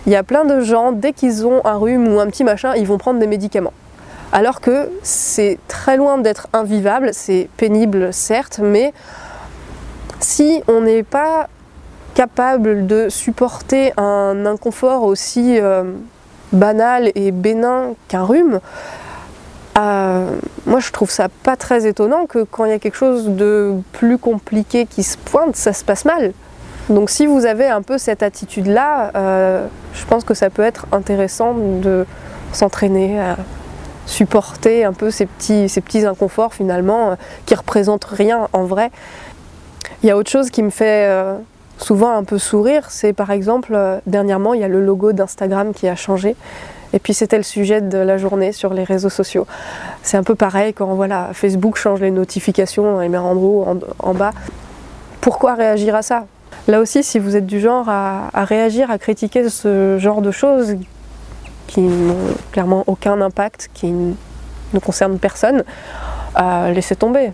il 0.06 0.12
y 0.12 0.16
a 0.16 0.23
plein 0.23 0.45
de 0.45 0.61
gens, 0.61 0.92
dès 0.92 1.12
qu'ils 1.12 1.47
ont 1.47 1.64
un 1.64 1.76
rhume 1.76 2.06
ou 2.14 2.21
un 2.21 2.26
petit 2.26 2.45
machin, 2.45 2.75
ils 2.76 2.87
vont 2.87 2.99
prendre 2.99 3.18
des 3.18 3.26
médicaments. 3.26 3.73
Alors 4.33 4.61
que 4.61 4.90
c'est 5.02 5.59
très 5.68 5.97
loin 5.97 6.18
d'être 6.18 6.49
invivable, 6.52 7.11
c'est 7.12 7.49
pénible 7.56 8.12
certes, 8.12 8.61
mais 8.62 8.92
si 10.21 10.62
on 10.68 10.83
n'est 10.83 11.02
pas 11.02 11.49
capable 12.17 12.87
de 12.87 13.11
supporter 13.11 13.93
un 13.99 14.47
inconfort 14.47 15.03
aussi 15.03 15.61
euh, 15.61 15.85
banal 16.51 17.13
et 17.15 17.31
bénin 17.31 17.93
qu'un 18.09 18.25
rhume, 18.25 18.61
euh, 19.77 20.39
moi, 20.65 20.81
je 20.81 20.91
trouve 20.93 21.11
ça 21.11 21.29
pas 21.29 21.57
très 21.57 21.87
étonnant 21.87 22.25
que 22.25 22.43
quand 22.43 22.65
il 22.65 22.71
y 22.71 22.75
a 22.75 22.79
quelque 22.79 22.97
chose 22.97 23.29
de 23.29 23.75
plus 23.93 24.17
compliqué 24.17 24.87
qui 24.87 25.03
se 25.03 25.19
pointe, 25.19 25.57
ça 25.57 25.75
se 25.75 25.85
passe 25.85 26.07
mal. 26.07 26.33
Donc, 26.89 27.11
si 27.11 27.27
vous 27.27 27.45
avez 27.45 27.67
un 27.67 27.83
peu 27.83 27.99
cette 27.99 28.23
attitude-là, 28.23 29.11
euh, 29.15 29.67
je 29.93 30.07
pense 30.07 30.25
que 30.25 30.33
ça 30.33 30.49
peut 30.49 30.63
être 30.63 30.87
intéressant 30.93 31.53
de 31.53 32.07
s'entraîner 32.53 33.21
à 33.21 33.37
supporter 34.07 34.87
un 34.87 34.95
peu 34.95 35.11
ces 35.11 35.27
petits, 35.27 35.69
ces 35.69 35.83
petits 35.83 36.07
inconforts 36.07 36.55
finalement, 36.55 37.19
qui 37.45 37.55
représentent 37.55 38.07
rien 38.07 38.49
en 38.55 38.65
vrai. 38.65 38.91
Il 40.03 40.07
y 40.09 40.11
a 40.11 40.17
autre 40.17 40.31
chose 40.31 40.49
qui 40.49 40.63
me 40.63 40.71
fait 40.71 41.37
souvent 41.78 42.16
un 42.16 42.25
peu 42.25 42.38
sourire, 42.38 42.90
c'est 42.90 43.12
par 43.12 43.30
exemple, 43.30 43.76
dernièrement, 44.06 44.54
il 44.54 44.61
y 44.61 44.64
a 44.64 44.68
le 44.68 44.85
logo 44.85 45.12
d'Instagram 45.12 45.73
qui 45.73 45.88
a 45.88 45.97
changé. 45.97 46.37
Et 46.92 46.99
puis 46.99 47.14
c'était 47.14 47.37
le 47.37 47.42
sujet 47.42 47.80
de 47.80 47.99
la 47.99 48.16
journée 48.16 48.52
sur 48.52 48.73
les 48.73 48.85
réseaux 48.85 49.11
sociaux. 49.11 49.47
C'est 50.02 50.16
un 50.16 50.23
peu 50.23 50.35
pareil 50.35 50.73
quand 50.73 50.95
voilà, 50.95 51.30
Facebook 51.33 51.76
change 51.76 52.00
les 52.00 52.11
notifications 52.11 53.02
et 53.02 53.09
met 53.09 53.18
en 53.18 53.35
haut, 53.35 53.66
en, 53.99 54.14
bas. 54.14 54.33
Pourquoi 55.21 55.54
réagir 55.54 55.95
à 55.95 56.02
ça? 56.02 56.26
Là 56.68 56.80
aussi, 56.80 57.02
si 57.02 57.18
vous 57.18 57.37
êtes 57.37 57.47
du 57.47 57.61
genre 57.61 57.88
à, 57.88 58.30
réagir, 58.45 58.90
à 58.90 58.99
critiquer 58.99 59.49
ce 59.49 59.99
genre 59.99 60.23
de 60.23 60.30
choses 60.30 60.76
qui 61.66 61.83
n'ont 61.83 62.16
clairement 62.52 62.85
aucun 62.87 63.21
impact, 63.21 63.68
qui 63.75 63.92
ne 63.92 64.78
concernent 64.78 65.18
personne, 65.18 65.64
euh, 66.40 66.73
laissez 66.73 66.97
tomber. 66.97 67.33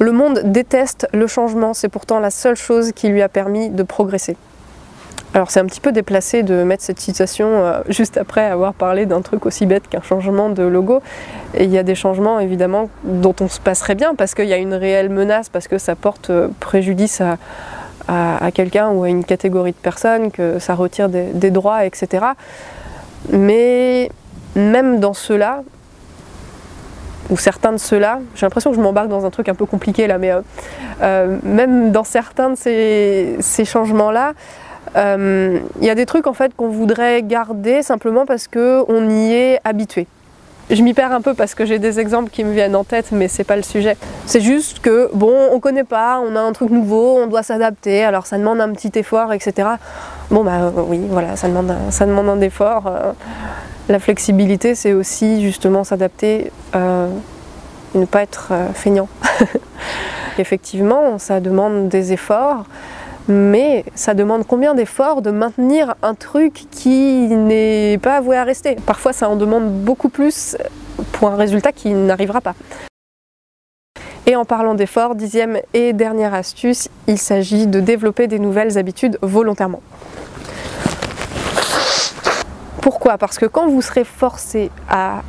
Le 0.00 0.12
monde 0.12 0.40
déteste 0.46 1.06
le 1.12 1.26
changement, 1.26 1.74
c'est 1.74 1.90
pourtant 1.90 2.20
la 2.20 2.30
seule 2.30 2.56
chose 2.56 2.92
qui 2.92 3.10
lui 3.10 3.20
a 3.20 3.28
permis 3.28 3.68
de 3.68 3.82
progresser. 3.82 4.34
Alors 5.34 5.50
c'est 5.50 5.60
un 5.60 5.66
petit 5.66 5.80
peu 5.80 5.92
déplacé 5.92 6.42
de 6.42 6.64
mettre 6.64 6.82
cette 6.82 6.98
citation 6.98 7.46
euh, 7.48 7.82
juste 7.88 8.16
après 8.16 8.46
avoir 8.46 8.72
parlé 8.72 9.04
d'un 9.04 9.20
truc 9.20 9.44
aussi 9.44 9.66
bête 9.66 9.88
qu'un 9.88 10.00
changement 10.00 10.48
de 10.48 10.62
logo. 10.62 11.02
Et 11.52 11.64
il 11.64 11.70
y 11.70 11.76
a 11.76 11.82
des 11.82 11.94
changements 11.94 12.40
évidemment 12.40 12.88
dont 13.04 13.34
on 13.42 13.48
se 13.48 13.60
passerait 13.60 13.94
bien 13.94 14.14
parce 14.14 14.34
qu'il 14.34 14.46
y 14.46 14.54
a 14.54 14.56
une 14.56 14.72
réelle 14.72 15.10
menace, 15.10 15.50
parce 15.50 15.68
que 15.68 15.76
ça 15.76 15.94
porte 15.96 16.30
euh, 16.30 16.48
préjudice 16.60 17.20
à, 17.20 17.36
quelqu'un 18.54 18.88
ou 18.88 19.04
à 19.04 19.08
une 19.10 19.22
catégorie 19.22 19.70
de 19.70 19.76
personnes, 19.76 20.32
que 20.32 20.58
ça 20.58 20.74
retire 20.74 21.08
des, 21.08 21.50
droits, 21.50 21.84
etc. 21.84 22.24
Mais 23.30 24.10
même 24.56 24.98
dans 24.98 25.12
ceux-là, 25.12 25.62
ou 27.30 27.36
certains 27.36 27.72
de 27.72 27.78
ceux-là, 27.78 28.20
j'ai 28.34 28.46
l'impression 28.46 28.70
que 28.70 28.76
je 28.76 28.82
m'embarque 28.82 29.08
dans 29.08 29.24
un 29.24 29.30
truc 29.30 29.48
un 29.48 29.54
peu 29.54 29.66
compliqué 29.66 30.06
là, 30.06 30.18
mais 30.18 30.32
euh, 31.02 31.36
même 31.42 31.92
dans 31.92 32.04
certains 32.04 32.50
de 32.50 32.56
ces 32.56 33.64
changements-là, 33.64 34.34
il 34.94 34.98
euh, 34.98 35.58
y 35.80 35.90
a 35.90 35.94
des 35.94 36.06
trucs 36.06 36.26
en 36.26 36.32
fait 36.32 36.54
qu'on 36.54 36.68
voudrait 36.68 37.22
garder 37.22 37.82
simplement 37.82 38.26
parce 38.26 38.48
qu'on 38.48 39.08
y 39.08 39.32
est 39.32 39.60
habitué. 39.64 40.06
Je 40.70 40.82
m'y 40.82 40.94
perds 40.94 41.10
un 41.10 41.20
peu 41.20 41.34
parce 41.34 41.56
que 41.56 41.66
j'ai 41.66 41.80
des 41.80 41.98
exemples 41.98 42.30
qui 42.30 42.44
me 42.44 42.52
viennent 42.52 42.76
en 42.76 42.84
tête, 42.84 43.10
mais 43.10 43.26
c'est 43.26 43.42
pas 43.42 43.56
le 43.56 43.62
sujet. 43.62 43.96
C'est 44.26 44.40
juste 44.40 44.78
que 44.78 45.10
bon, 45.12 45.34
on 45.50 45.58
connaît 45.58 45.84
pas, 45.84 46.20
on 46.24 46.36
a 46.36 46.40
un 46.40 46.52
truc 46.52 46.70
nouveau, 46.70 47.18
on 47.18 47.26
doit 47.26 47.42
s'adapter, 47.42 48.04
alors 48.04 48.26
ça 48.26 48.38
demande 48.38 48.60
un 48.60 48.70
petit 48.72 48.96
effort, 48.96 49.32
etc. 49.32 49.68
Bon 50.30 50.44
bah 50.44 50.72
oui, 50.86 51.00
voilà, 51.10 51.34
ça 51.34 51.48
demande 51.48 51.72
un, 51.72 51.90
ça 51.90 52.06
demande 52.06 52.28
un 52.28 52.40
effort. 52.40 52.86
Euh, 52.86 53.12
la 53.88 53.98
flexibilité, 53.98 54.76
c'est 54.76 54.92
aussi 54.92 55.42
justement 55.42 55.82
s'adapter, 55.82 56.52
euh, 56.76 57.08
ne 57.96 58.04
pas 58.04 58.22
être 58.22 58.52
feignant. 58.72 59.08
Effectivement, 60.38 61.18
ça 61.18 61.40
demande 61.40 61.88
des 61.88 62.12
efforts 62.12 62.64
mais 63.30 63.84
ça 63.94 64.14
demande 64.14 64.46
combien 64.46 64.74
d'efforts 64.74 65.22
de 65.22 65.30
maintenir 65.30 65.94
un 66.02 66.14
truc 66.14 66.64
qui 66.70 67.28
n'est 67.28 67.98
pas 67.98 68.16
avoué 68.16 68.36
à 68.36 68.44
rester? 68.44 68.76
Parfois 68.86 69.12
ça 69.12 69.28
en 69.28 69.36
demande 69.36 69.70
beaucoup 69.84 70.08
plus 70.08 70.56
pour 71.12 71.30
un 71.30 71.36
résultat 71.36 71.72
qui 71.72 71.94
n'arrivera 71.94 72.40
pas. 72.40 72.54
Et 74.26 74.36
en 74.36 74.44
parlant 74.44 74.74
d'efforts, 74.74 75.14
dixième 75.14 75.58
et 75.74 75.92
dernière 75.92 76.34
astuce, 76.34 76.88
il 77.06 77.18
s'agit 77.18 77.66
de 77.66 77.80
développer 77.80 78.26
des 78.26 78.38
nouvelles 78.38 78.78
habitudes 78.78 79.18
volontairement. 79.22 79.80
Pourquoi? 82.82 83.18
Parce 83.18 83.38
que 83.38 83.46
quand 83.46 83.68
vous 83.68 83.82
serez 83.82 84.04
forcé 84.04 84.70
à 84.88 85.22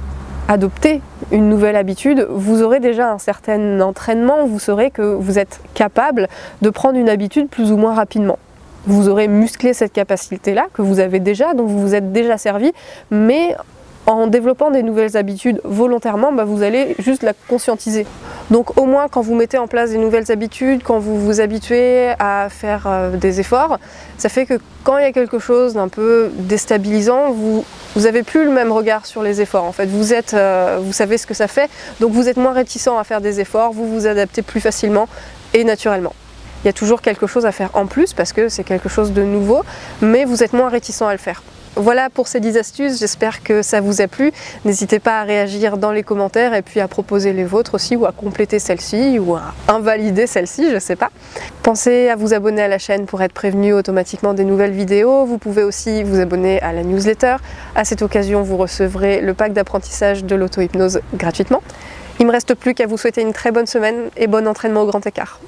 adopter 0.47 1.01
une 1.31 1.49
nouvelle 1.49 1.75
habitude, 1.75 2.27
vous 2.29 2.61
aurez 2.61 2.79
déjà 2.79 3.11
un 3.11 3.17
certain 3.17 3.79
entraînement, 3.79 4.45
vous 4.45 4.59
saurez 4.59 4.91
que 4.91 5.01
vous 5.01 5.39
êtes 5.39 5.61
capable 5.73 6.27
de 6.61 6.69
prendre 6.69 6.97
une 6.97 7.09
habitude 7.09 7.47
plus 7.47 7.71
ou 7.71 7.77
moins 7.77 7.93
rapidement. 7.93 8.37
Vous 8.85 9.09
aurez 9.09 9.27
musclé 9.27 9.73
cette 9.73 9.93
capacité-là 9.93 10.65
que 10.73 10.81
vous 10.81 10.99
avez 10.99 11.19
déjà, 11.19 11.53
dont 11.53 11.65
vous 11.65 11.79
vous 11.79 11.95
êtes 11.95 12.11
déjà 12.11 12.37
servi, 12.37 12.71
mais 13.11 13.55
en 14.05 14.27
développant 14.27 14.71
des 14.71 14.83
nouvelles 14.83 15.15
habitudes 15.15 15.61
volontairement, 15.63 16.31
bah, 16.31 16.43
vous 16.43 16.63
allez 16.63 16.95
juste 16.99 17.23
la 17.23 17.33
conscientiser. 17.33 18.05
Donc 18.49 18.77
au 18.77 18.85
moins 18.85 19.07
quand 19.07 19.21
vous 19.21 19.35
mettez 19.35 19.57
en 19.57 19.67
place 19.67 19.91
des 19.91 19.97
nouvelles 19.97 20.31
habitudes, 20.31 20.81
quand 20.83 20.99
vous 20.99 21.19
vous 21.19 21.39
habituez 21.39 22.13
à 22.19 22.47
faire 22.49 22.85
euh, 22.87 23.15
des 23.15 23.39
efforts, 23.39 23.79
ça 24.17 24.29
fait 24.29 24.45
que 24.45 24.59
quand 24.83 24.97
il 24.97 25.03
y 25.03 25.07
a 25.07 25.11
quelque 25.11 25.39
chose 25.39 25.73
d'un 25.75 25.87
peu 25.87 26.31
déstabilisant, 26.33 27.31
vous 27.31 27.63
vous 27.95 28.05
avez 28.05 28.23
plus 28.23 28.45
le 28.45 28.51
même 28.51 28.71
regard 28.71 29.05
sur 29.05 29.21
les 29.21 29.41
efforts. 29.41 29.65
En 29.65 29.71
fait, 29.71 29.85
vous 29.85 30.13
êtes, 30.13 30.33
euh, 30.33 30.79
vous 30.81 30.93
savez 30.93 31.17
ce 31.17 31.27
que 31.27 31.33
ça 31.33 31.47
fait, 31.47 31.69
donc 31.99 32.11
vous 32.11 32.27
êtes 32.27 32.37
moins 32.37 32.53
réticent 32.53 32.87
à 32.87 33.03
faire 33.03 33.21
des 33.21 33.39
efforts, 33.39 33.71
vous 33.73 33.87
vous 33.87 34.07
adaptez 34.07 34.41
plus 34.41 34.61
facilement 34.61 35.07
et 35.53 35.63
naturellement. 35.63 36.13
Il 36.63 36.67
y 36.67 36.69
a 36.69 36.73
toujours 36.73 37.01
quelque 37.01 37.27
chose 37.27 37.45
à 37.45 37.51
faire 37.51 37.69
en 37.73 37.87
plus 37.87 38.13
parce 38.13 38.33
que 38.33 38.49
c'est 38.49 38.63
quelque 38.63 38.89
chose 38.89 39.13
de 39.13 39.23
nouveau, 39.23 39.63
mais 40.01 40.25
vous 40.25 40.43
êtes 40.43 40.53
moins 40.53 40.69
réticent 40.69 41.01
à 41.01 41.11
le 41.11 41.17
faire. 41.17 41.41
Voilà 41.77 42.09
pour 42.09 42.27
ces 42.27 42.41
10 42.41 42.57
astuces, 42.57 42.99
j'espère 42.99 43.43
que 43.43 43.61
ça 43.61 43.79
vous 43.79 44.01
a 44.01 44.07
plu. 44.07 44.33
N'hésitez 44.65 44.99
pas 44.99 45.21
à 45.21 45.23
réagir 45.23 45.77
dans 45.77 45.91
les 45.91 46.03
commentaires 46.03 46.53
et 46.53 46.61
puis 46.61 46.81
à 46.81 46.89
proposer 46.89 47.31
les 47.31 47.45
vôtres 47.45 47.75
aussi 47.75 47.95
ou 47.95 48.05
à 48.05 48.11
compléter 48.11 48.59
celle-ci 48.59 49.19
ou 49.19 49.35
à 49.35 49.53
invalider 49.69 50.27
celle-ci, 50.27 50.69
je 50.69 50.79
sais 50.79 50.97
pas. 50.97 51.11
Pensez 51.63 52.09
à 52.09 52.17
vous 52.17 52.33
abonner 52.33 52.61
à 52.61 52.67
la 52.67 52.77
chaîne 52.77 53.05
pour 53.05 53.21
être 53.21 53.31
prévenu 53.31 53.73
automatiquement 53.73 54.33
des 54.33 54.43
nouvelles 54.43 54.73
vidéos. 54.73 55.23
Vous 55.25 55.37
pouvez 55.37 55.63
aussi 55.63 56.03
vous 56.03 56.19
abonner 56.19 56.61
à 56.61 56.73
la 56.73 56.83
newsletter. 56.83 57.37
À 57.73 57.85
cette 57.85 58.01
occasion, 58.01 58.41
vous 58.41 58.57
recevrez 58.57 59.21
le 59.21 59.33
pack 59.33 59.53
d'apprentissage 59.53 60.25
de 60.25 60.35
l'auto-hypnose 60.35 60.99
gratuitement. 61.13 61.63
Il 62.19 62.27
me 62.27 62.31
reste 62.31 62.53
plus 62.53 62.73
qu'à 62.73 62.85
vous 62.85 62.97
souhaiter 62.97 63.21
une 63.21 63.33
très 63.33 63.51
bonne 63.51 63.65
semaine 63.65 64.09
et 64.17 64.27
bon 64.27 64.45
entraînement 64.45 64.81
au 64.81 64.87
grand 64.87 65.05
écart. 65.07 65.39